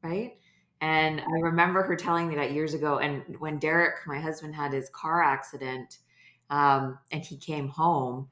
Right. 0.00 0.34
And 0.80 1.20
I 1.20 1.40
remember 1.42 1.82
her 1.82 1.96
telling 1.96 2.28
me 2.28 2.36
that 2.36 2.52
years 2.52 2.72
ago. 2.72 2.98
And 2.98 3.36
when 3.40 3.58
Derek, 3.58 4.06
my 4.06 4.20
husband, 4.20 4.54
had 4.54 4.72
his 4.72 4.88
car 4.90 5.24
accident 5.24 5.98
um, 6.50 7.00
and 7.10 7.24
he 7.24 7.36
came 7.36 7.66
home, 7.66 8.28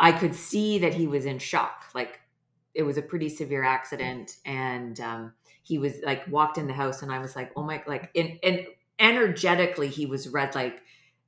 I 0.00 0.10
could 0.10 0.34
see 0.34 0.80
that 0.80 0.94
he 0.94 1.06
was 1.06 1.26
in 1.26 1.38
shock. 1.38 1.84
Like 1.94 2.18
it 2.74 2.82
was 2.82 2.98
a 2.98 3.02
pretty 3.02 3.28
severe 3.28 3.62
accident, 3.62 4.38
and 4.44 4.98
um, 4.98 5.32
he 5.62 5.78
was 5.78 6.00
like 6.04 6.26
walked 6.26 6.58
in 6.58 6.66
the 6.66 6.72
house, 6.72 7.02
and 7.02 7.12
I 7.12 7.20
was 7.20 7.36
like, 7.36 7.52
oh 7.54 7.62
my, 7.62 7.84
like, 7.86 8.10
and, 8.16 8.36
and 8.42 8.66
energetically 8.98 9.86
he 9.86 10.06
was 10.06 10.28
red, 10.28 10.56
like 10.56 10.80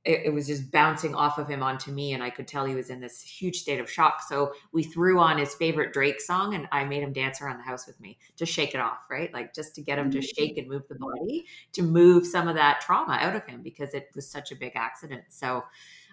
it, 0.07 0.27
it, 0.27 0.29
was 0.33 0.47
just 0.47 0.71
bouncing 0.71 1.13
off 1.13 1.37
of 1.37 1.49
him 1.49 1.61
onto 1.61 1.91
me, 1.91 2.13
and 2.13 2.23
I 2.23 2.29
could 2.29 2.47
tell 2.47 2.65
he 2.65 2.73
was 2.73 2.89
in 2.89 3.01
this 3.01 3.21
huge 3.21 3.59
state 3.59 3.79
of 3.79 3.91
shock. 3.91 4.23
So 4.27 4.53
we 4.71 4.81
threw 4.81 5.19
on 5.19 5.37
his 5.37 5.53
favorite 5.53 5.91
Drake 5.91 6.21
song, 6.21 6.55
and 6.55 6.65
I 6.71 6.85
made 6.85 7.03
him 7.03 7.11
dance 7.11 7.41
around 7.41 7.57
the 7.57 7.63
house 7.63 7.85
with 7.85 7.99
me 7.99 8.17
to 8.37 8.45
shake 8.45 8.73
it 8.73 8.79
off, 8.79 8.99
right? 9.11 9.31
Like 9.33 9.53
just 9.53 9.75
to 9.75 9.81
get 9.81 9.99
him 9.99 10.09
to 10.11 10.19
mm-hmm. 10.19 10.25
shake 10.25 10.57
and 10.57 10.69
move 10.69 10.87
the 10.87 10.95
body 10.95 11.45
to 11.73 11.81
move 11.81 12.25
some 12.25 12.47
of 12.47 12.55
that 12.55 12.79
trauma 12.79 13.17
out 13.19 13.35
of 13.35 13.45
him 13.45 13.61
because 13.61 13.93
it 13.93 14.09
was 14.15 14.25
such 14.25 14.53
a 14.53 14.55
big 14.55 14.71
accident. 14.75 15.23
So 15.27 15.65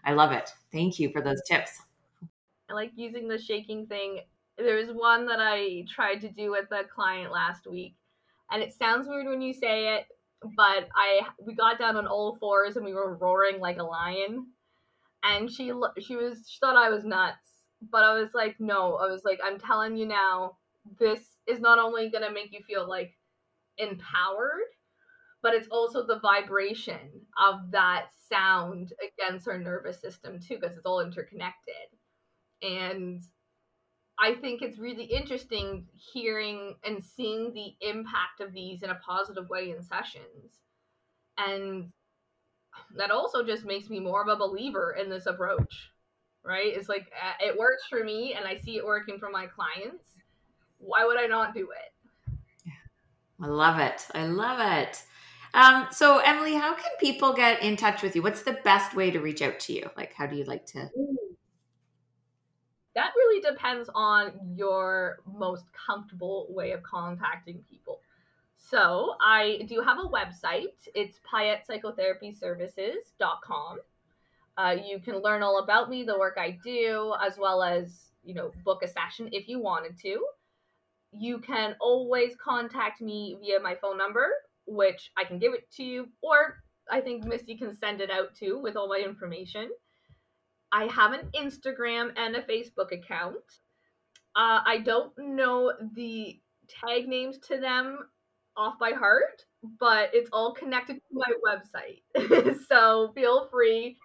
I 0.05 0.13
love 0.13 0.33
it. 0.33 0.51
Thank 0.73 0.99
you 0.99 1.11
for 1.11 1.23
those 1.23 1.41
tips. 1.49 1.81
I 2.69 2.75
like 2.75 2.91
using 2.97 3.29
the 3.29 3.39
shaking 3.39 3.87
thing. 3.87 4.21
There 4.59 4.77
was 4.77 4.89
one 4.89 5.25
that 5.27 5.41
I 5.41 5.85
tried 5.89 6.21
to 6.23 6.29
do 6.29 6.51
with 6.51 6.71
a 6.73 6.83
client 6.85 7.31
last 7.31 7.69
week, 7.69 7.95
and 8.51 8.61
it 8.61 8.73
sounds 8.73 9.07
weird 9.07 9.27
when 9.27 9.41
you 9.41 9.53
say 9.53 9.97
it, 9.97 10.07
but 10.57 10.89
I 10.97 11.23
we 11.45 11.55
got 11.55 11.79
down 11.79 11.97
on 11.97 12.07
all 12.07 12.37
fours 12.41 12.77
and 12.77 12.85
we 12.85 12.95
were 12.95 13.17
roaring 13.17 13.61
like 13.61 13.79
a 13.79 13.85
lion, 13.85 14.47
and 15.23 15.51
she 15.51 15.73
she 16.01 16.17
was 16.17 16.47
she 16.49 16.59
thought 16.61 16.77
I 16.77 16.91
was 16.91 17.05
nuts, 17.05 17.65
but 17.91 18.05
I 18.05 18.15
was 18.19 18.31
like, 18.35 18.57
no, 18.61 18.97
I 18.97 19.11
was 19.11 19.23
like, 19.25 19.41
I'm 19.45 19.59
telling 19.59 19.97
you 19.97 20.07
now, 20.07 20.57
this 20.99 21.21
is 21.47 21.61
not 21.61 21.79
only 21.79 22.11
gonna 22.11 22.33
make 22.33 22.53
you 22.53 22.61
feel 22.67 22.89
like 22.89 23.13
empowered, 23.79 24.69
but 25.43 25.55
it's 25.55 25.69
also 25.69 26.07
the 26.07 26.21
vibration 26.21 27.11
of 27.39 27.71
that 27.73 28.07
sound 28.31 28.93
against 29.03 29.49
our 29.49 29.59
nervous 29.59 30.01
system 30.01 30.41
too, 30.41 30.59
because 30.61 30.77
it's 30.77 30.87
all 30.87 31.01
interconnected. 31.01 31.75
And 32.63 33.23
I 34.19 34.35
think 34.35 34.63
it's 34.63 34.79
really 34.79 35.05
interesting 35.05 35.87
hearing 35.95 36.77
and 36.85 37.05
seeing 37.05 37.53
the 37.53 37.75
impact 37.81 38.41
of 38.41 38.53
these 38.53 38.83
in 38.83 38.91
a 38.91 39.01
positive 39.07 39.49
way 39.49 39.71
in 39.71 39.83
sessions. 39.83 40.61
And 41.37 41.91
that 42.97 43.11
also 43.11 43.45
just 43.45 43.65
makes 43.65 43.91
me 43.91 43.99
more 43.99 44.23
of 44.23 44.29
a 44.29 44.37
believer 44.37 44.97
in 45.01 45.11
this 45.11 45.27
approach, 45.27 45.91
right? 46.45 46.73
It's 46.77 46.89
like 46.89 47.11
uh, 47.21 47.45
it 47.45 47.59
works 47.59 47.85
for 47.89 48.05
me 48.05 48.35
and 48.35 48.47
I 48.47 48.57
see 48.59 48.77
it 48.77 48.85
working 48.85 49.19
for 49.19 49.31
my 49.31 49.47
clients. 49.47 50.05
Why 50.79 51.05
would 51.05 51.19
I 51.19 51.27
not 51.27 51.55
do 51.55 51.71
it? 51.71 51.95
I 53.41 53.47
love 53.47 53.81
it. 53.81 54.07
I 54.15 54.27
love 54.27 54.61
it. 54.61 55.03
Um, 55.55 55.87
so, 55.91 56.19
Emily, 56.19 56.55
how 56.55 56.75
can 56.75 56.91
people 56.99 57.33
get 57.33 57.63
in 57.63 57.77
touch 57.77 58.03
with 58.03 58.17
you? 58.17 58.23
What's 58.23 58.43
the 58.43 58.59
best 58.65 58.95
way 58.95 59.11
to 59.11 59.21
reach 59.21 59.43
out 59.43 59.61
to 59.61 59.73
you? 59.73 59.89
Like, 59.97 60.13
how 60.13 60.27
do 60.27 60.37
you 60.37 60.45
like 60.45 60.67
to? 60.67 60.91
That 62.95 63.13
really 63.17 63.41
depends 63.41 63.91
on 63.95 64.33
your 64.55 65.21
most 65.27 65.65
comfortable 65.73 66.47
way 66.51 66.73
of 66.73 66.83
contacting 66.83 67.65
people. 67.69 68.01
So 68.57 69.17
I 69.21 69.67
do 69.69 69.81
have 69.81 69.99
a 69.99 70.09
website. 70.09 70.89
It's 70.95 71.19
PiettePsychotherapyServices.com. 71.33 73.79
Uh, 74.57 74.77
you 74.87 75.01
can 75.01 75.21
learn 75.21 75.43
all 75.43 75.59
about 75.63 75.91
me, 75.91 76.05
the 76.05 76.19
work 76.19 76.37
I 76.39 76.57
do, 76.63 77.13
as 77.21 77.37
well 77.37 77.61
as, 77.63 78.13
you 78.25 78.35
know, 78.35 78.53
book 78.65 78.85
a 78.85 78.89
session 78.89 79.29
if 79.33 79.49
you 79.49 79.59
wanted 79.61 79.99
to. 80.03 80.25
You 81.13 81.41
can 81.41 81.75
always 81.81 82.37
contact 82.37 83.01
me 83.01 83.37
via 83.41 83.59
my 83.61 83.75
phone 83.75 83.99
number, 83.99 84.29
which 84.67 85.11
I 85.17 85.25
can 85.25 85.41
give 85.41 85.53
it 85.53 85.69
to 85.73 85.83
you, 85.83 86.09
or 86.23 86.63
I 86.91 87.01
think 87.01 87.25
Misty 87.25 87.57
can 87.57 87.75
send 87.77 88.01
it 88.01 88.11
out 88.11 88.35
too 88.35 88.61
with 88.63 88.77
all 88.77 88.89
my 88.89 89.03
information. 89.05 89.71
I 90.75 90.87
have 90.87 91.13
an 91.13 91.31
Instagram 91.37 92.11
and 92.17 92.35
a 92.35 92.43
Facebook 92.43 92.91
account. 92.91 93.37
Uh, 94.35 94.59
I 94.67 94.79
don't 94.85 95.13
know 95.17 95.73
the 95.95 96.41
tag 96.69 97.07
names 97.07 97.39
to 97.47 97.61
them 97.61 97.99
off 98.57 98.75
by 98.81 98.91
heart, 98.91 99.45
but 99.79 100.11
it's 100.13 100.29
all 100.33 100.53
connected 100.53 100.95
to 100.95 101.01
my 101.13 101.33
website. 101.47 102.57
so 102.69 103.13
feel 103.15 103.49
free. 103.53 103.97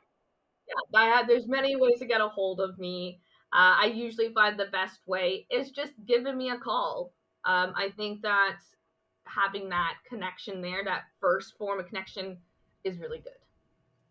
Yeah, 0.68 1.00
I 1.00 1.06
have, 1.06 1.28
there's 1.28 1.48
many 1.48 1.76
ways 1.76 1.98
to 2.00 2.06
get 2.06 2.22
a 2.22 2.28
hold 2.28 2.60
of 2.60 2.78
me. 2.78 3.20
Uh, 3.52 3.82
I 3.82 3.86
usually 3.86 4.32
find 4.32 4.60
the 4.60 4.68
best 4.72 5.00
way 5.08 5.48
is 5.50 5.72
just 5.72 5.94
giving 6.08 6.38
me 6.38 6.52
a 6.52 6.60
call. 6.60 7.14
Um, 7.46 7.74
I 7.76 7.90
think 7.98 8.22
that 8.22 8.58
having 9.26 9.70
that 9.70 9.96
connection 10.08 10.62
there, 10.62 10.84
that 10.86 11.06
first 11.20 11.58
form 11.58 11.80
of 11.80 11.88
connection, 11.88 12.38
is 12.84 13.00
really 13.00 13.18
good. 13.18 13.34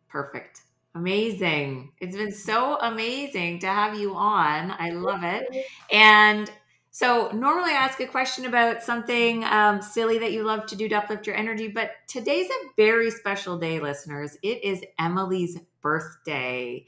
Perfect. 0.08 0.62
Amazing. 0.94 1.92
It's 2.00 2.16
been 2.16 2.32
so 2.32 2.76
amazing 2.80 3.60
to 3.60 3.66
have 3.66 3.94
you 3.94 4.14
on. 4.16 4.72
I 4.78 4.90
love 4.90 5.22
it. 5.22 5.46
And 5.92 6.50
so, 6.90 7.30
normally 7.32 7.70
I 7.70 7.74
ask 7.76 8.00
a 8.00 8.06
question 8.06 8.46
about 8.46 8.82
something 8.82 9.44
um, 9.44 9.80
silly 9.82 10.18
that 10.18 10.32
you 10.32 10.42
love 10.42 10.66
to 10.66 10.76
do 10.76 10.88
to 10.88 10.96
uplift 10.96 11.26
your 11.26 11.36
energy, 11.36 11.68
but 11.68 11.92
today's 12.08 12.48
a 12.50 12.68
very 12.76 13.10
special 13.10 13.58
day, 13.58 13.78
listeners. 13.78 14.36
It 14.42 14.64
is 14.64 14.82
Emily's 14.98 15.58
birthday. 15.80 16.86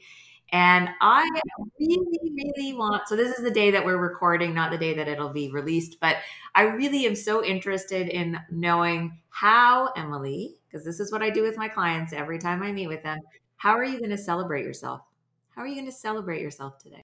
And 0.51 0.89
I 0.99 1.25
really, 1.79 2.19
really 2.35 2.73
want, 2.73 3.07
so 3.07 3.15
this 3.15 3.37
is 3.37 3.43
the 3.43 3.51
day 3.51 3.71
that 3.71 3.85
we're 3.85 3.95
recording, 3.97 4.53
not 4.53 4.71
the 4.71 4.77
day 4.77 4.93
that 4.95 5.07
it'll 5.07 5.29
be 5.29 5.49
released, 5.49 5.97
but 6.01 6.17
I 6.55 6.63
really 6.63 7.05
am 7.05 7.15
so 7.15 7.41
interested 7.43 8.09
in 8.09 8.37
knowing 8.51 9.17
how 9.29 9.93
Emily, 9.95 10.57
because 10.69 10.83
this 10.85 10.99
is 10.99 11.09
what 11.09 11.21
I 11.21 11.29
do 11.29 11.41
with 11.43 11.55
my 11.57 11.69
clients 11.69 12.11
every 12.11 12.37
time 12.37 12.61
I 12.63 12.73
meet 12.73 12.87
with 12.87 13.01
them, 13.03 13.19
how 13.61 13.77
are 13.77 13.85
you 13.85 13.99
going 13.99 14.09
to 14.09 14.17
celebrate 14.17 14.65
yourself? 14.65 15.01
How 15.55 15.61
are 15.61 15.67
you 15.67 15.75
going 15.75 15.85
to 15.85 15.91
celebrate 15.91 16.41
yourself 16.41 16.79
today? 16.79 17.03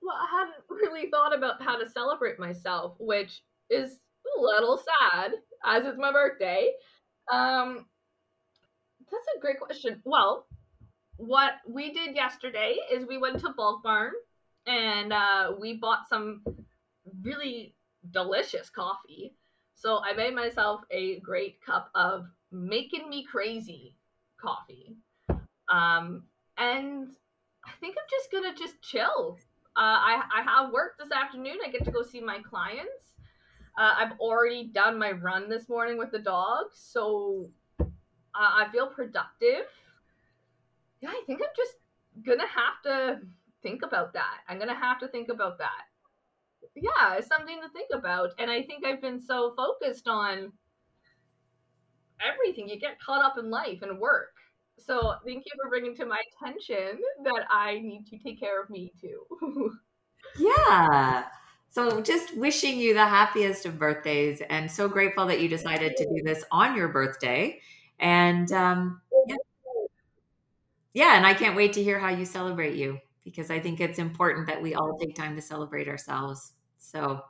Well, 0.00 0.14
I 0.14 0.28
hadn't 0.30 0.62
really 0.70 1.10
thought 1.10 1.36
about 1.36 1.60
how 1.60 1.76
to 1.76 1.90
celebrate 1.90 2.38
myself, 2.38 2.94
which 3.00 3.42
is 3.68 3.98
a 4.38 4.40
little 4.40 4.76
sad 4.78 5.32
as 5.64 5.86
it's 5.86 5.98
my 5.98 6.12
birthday. 6.12 6.70
Um, 7.32 7.86
that's 9.10 9.26
a 9.36 9.40
great 9.40 9.58
question. 9.58 10.00
Well, 10.04 10.46
what 11.16 11.54
we 11.66 11.92
did 11.92 12.14
yesterday 12.14 12.76
is 12.92 13.04
we 13.04 13.18
went 13.18 13.40
to 13.40 13.52
Bulk 13.56 13.82
Barn 13.82 14.12
and 14.68 15.12
uh, 15.12 15.54
we 15.58 15.78
bought 15.78 16.08
some 16.08 16.44
really 17.22 17.74
delicious 18.12 18.70
coffee. 18.70 19.34
So 19.74 19.98
I 20.04 20.12
made 20.12 20.36
myself 20.36 20.82
a 20.92 21.18
great 21.20 21.60
cup 21.60 21.90
of 21.96 22.26
making 22.52 23.08
me 23.08 23.26
crazy 23.28 23.96
coffee. 24.40 24.96
Um, 25.70 26.24
and 26.56 27.08
I 27.64 27.70
think 27.80 27.96
I'm 27.98 28.08
just 28.10 28.32
gonna 28.32 28.54
just 28.54 28.80
chill. 28.82 29.38
Uh, 29.76 29.80
I 29.80 30.22
I 30.38 30.42
have 30.42 30.72
work 30.72 30.98
this 30.98 31.12
afternoon. 31.12 31.58
I 31.64 31.70
get 31.70 31.84
to 31.84 31.90
go 31.90 32.02
see 32.02 32.20
my 32.20 32.38
clients. 32.40 33.12
Uh, 33.78 33.94
I've 33.96 34.18
already 34.18 34.64
done 34.64 34.98
my 34.98 35.12
run 35.12 35.48
this 35.48 35.68
morning 35.68 35.98
with 35.98 36.10
the 36.10 36.18
dogs, 36.18 36.74
so 36.76 37.48
I 38.34 38.68
feel 38.72 38.88
productive. 38.88 39.66
Yeah, 41.00 41.10
I 41.10 41.22
think 41.26 41.40
I'm 41.42 41.54
just 41.56 41.74
gonna 42.24 42.46
have 42.46 42.82
to 42.84 43.20
think 43.62 43.82
about 43.82 44.12
that. 44.14 44.38
I'm 44.48 44.58
gonna 44.58 44.74
have 44.74 44.98
to 45.00 45.08
think 45.08 45.28
about 45.28 45.58
that. 45.58 45.84
Yeah, 46.74 47.14
it's 47.16 47.28
something 47.28 47.60
to 47.62 47.68
think 47.70 47.90
about. 47.92 48.30
And 48.38 48.50
I 48.50 48.62
think 48.62 48.84
I've 48.84 49.00
been 49.00 49.20
so 49.20 49.54
focused 49.56 50.08
on 50.08 50.52
everything. 52.20 52.68
You 52.68 52.78
get 52.78 53.00
caught 53.00 53.24
up 53.24 53.38
in 53.38 53.50
life 53.50 53.82
and 53.82 53.98
work 53.98 54.34
so 54.86 55.14
thank 55.24 55.44
you 55.46 55.52
for 55.62 55.68
bringing 55.68 55.94
to 55.96 56.06
my 56.06 56.22
attention 56.32 57.00
that 57.24 57.44
I 57.50 57.78
need 57.80 58.06
to 58.10 58.18
take 58.18 58.40
care 58.40 58.62
of 58.62 58.70
me 58.70 58.92
too. 59.00 59.72
yeah. 60.38 61.24
So 61.70 62.00
just 62.00 62.36
wishing 62.36 62.78
you 62.78 62.94
the 62.94 63.06
happiest 63.06 63.66
of 63.66 63.78
birthdays 63.78 64.40
and 64.48 64.70
so 64.70 64.88
grateful 64.88 65.26
that 65.26 65.40
you 65.40 65.48
decided 65.48 65.96
to 65.96 66.04
do 66.04 66.22
this 66.24 66.44
on 66.50 66.76
your 66.76 66.88
birthday. 66.88 67.60
And 67.98 68.50
um, 68.52 69.00
yeah. 69.26 69.36
yeah, 70.94 71.16
and 71.16 71.26
I 71.26 71.34
can't 71.34 71.56
wait 71.56 71.74
to 71.74 71.82
hear 71.82 71.98
how 71.98 72.08
you 72.08 72.24
celebrate 72.24 72.76
you 72.76 72.98
because 73.24 73.50
I 73.50 73.60
think 73.60 73.80
it's 73.80 73.98
important 73.98 74.46
that 74.46 74.62
we 74.62 74.74
all 74.74 74.96
take 74.98 75.14
time 75.14 75.36
to 75.36 75.42
celebrate 75.42 75.88
ourselves. 75.88 76.52
So 76.78 77.20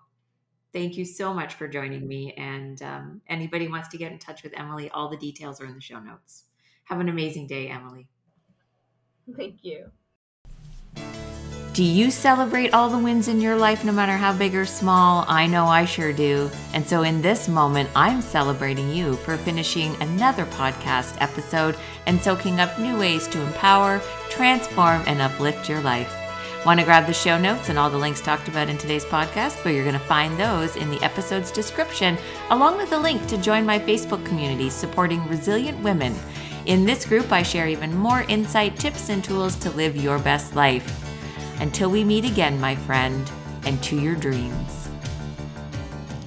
thank 0.73 0.97
you 0.97 1.05
so 1.05 1.35
much 1.35 1.55
for 1.55 1.67
joining 1.67 2.07
me. 2.07 2.33
And 2.35 2.81
um, 2.83 3.21
anybody 3.29 3.67
wants 3.67 3.89
to 3.89 3.99
get 3.99 4.13
in 4.13 4.19
touch 4.19 4.45
with 4.45 4.57
Emily, 4.57 4.91
all 4.91 5.09
the 5.09 5.17
details 5.17 5.61
are 5.61 5.67
in 5.67 5.75
the 5.75 5.81
show 5.81 5.99
notes. 5.99 6.45
Have 6.89 7.01
an 7.01 7.09
amazing 7.11 7.47
day, 7.47 7.69
Emily. 7.69 8.09
Thank 9.37 9.59
you. 9.63 9.91
Do 11.75 11.85
you 11.85 12.11
celebrate 12.11 12.73
all 12.73 12.89
the 12.89 12.99
wins 12.99 13.29
in 13.29 13.43
your 13.43 13.57
life, 13.57 13.85
no 13.85 13.93
matter 13.93 14.17
how 14.17 14.33
big 14.33 14.55
or 14.55 14.65
small? 14.65 15.27
I 15.29 15.47
know 15.47 15.67
I 15.67 15.85
sure 15.85 16.15
do. 16.15 16.51
And 16.73 16.85
so, 16.85 17.03
in 17.03 17.21
this 17.21 17.47
moment, 17.47 17.91
I'm 17.95 18.23
celebrating 18.23 18.91
you 18.93 19.17
for 19.17 19.37
finishing 19.37 19.95
another 20.01 20.47
podcast 20.47 21.17
episode 21.21 21.77
and 22.07 22.21
soaking 22.21 22.59
up 22.59 22.81
new 22.81 22.99
ways 22.99 23.29
to 23.29 23.43
empower, 23.43 24.01
transform, 24.31 25.03
and 25.07 25.21
uplift 25.21 25.69
your 25.69 25.83
life. 25.83 26.13
Want 26.65 26.81
to 26.81 26.87
grab 26.87 27.07
the 27.07 27.13
show 27.13 27.39
notes 27.39 27.69
and 27.69 27.79
all 27.79 27.91
the 27.91 27.99
links 27.99 28.23
talked 28.23 28.49
about 28.49 28.69
in 28.69 28.79
today's 28.79 29.05
podcast? 29.05 29.63
Well, 29.65 29.73
you're 29.73 29.85
going 29.85 29.93
to 29.93 30.01
find 30.01 30.37
those 30.37 30.75
in 30.75 30.91
the 30.91 31.03
episode's 31.05 31.53
description, 31.53 32.19
along 32.51 32.79
with 32.79 32.93
a 32.93 32.99
link 32.99 33.25
to 33.29 33.39
join 33.39 33.65
my 33.65 33.79
Facebook 33.79 34.25
community 34.25 34.69
supporting 34.69 35.25
resilient 35.29 35.79
women. 35.85 36.17
In 36.69 36.85
this 36.85 37.07
group, 37.07 37.33
I 37.33 37.43
share 37.43 37.67
even 37.67 37.97
more 37.97 38.27
insight, 38.29 38.77
tips, 38.77 39.09
and 39.09 39.25
tools 39.25 39.57
to 39.61 39.71
live 39.71 39.97
your 39.97 40.19
best 40.19 40.55
life. 40.55 41.03
Until 41.63 41.91
we 41.91 42.05
meet 42.05 42.27
again, 42.27 42.61
my 42.61 42.77
friend, 42.77 43.27
and 43.65 43.83
to 43.85 43.99
your 43.99 44.15
dreams. 44.15 44.78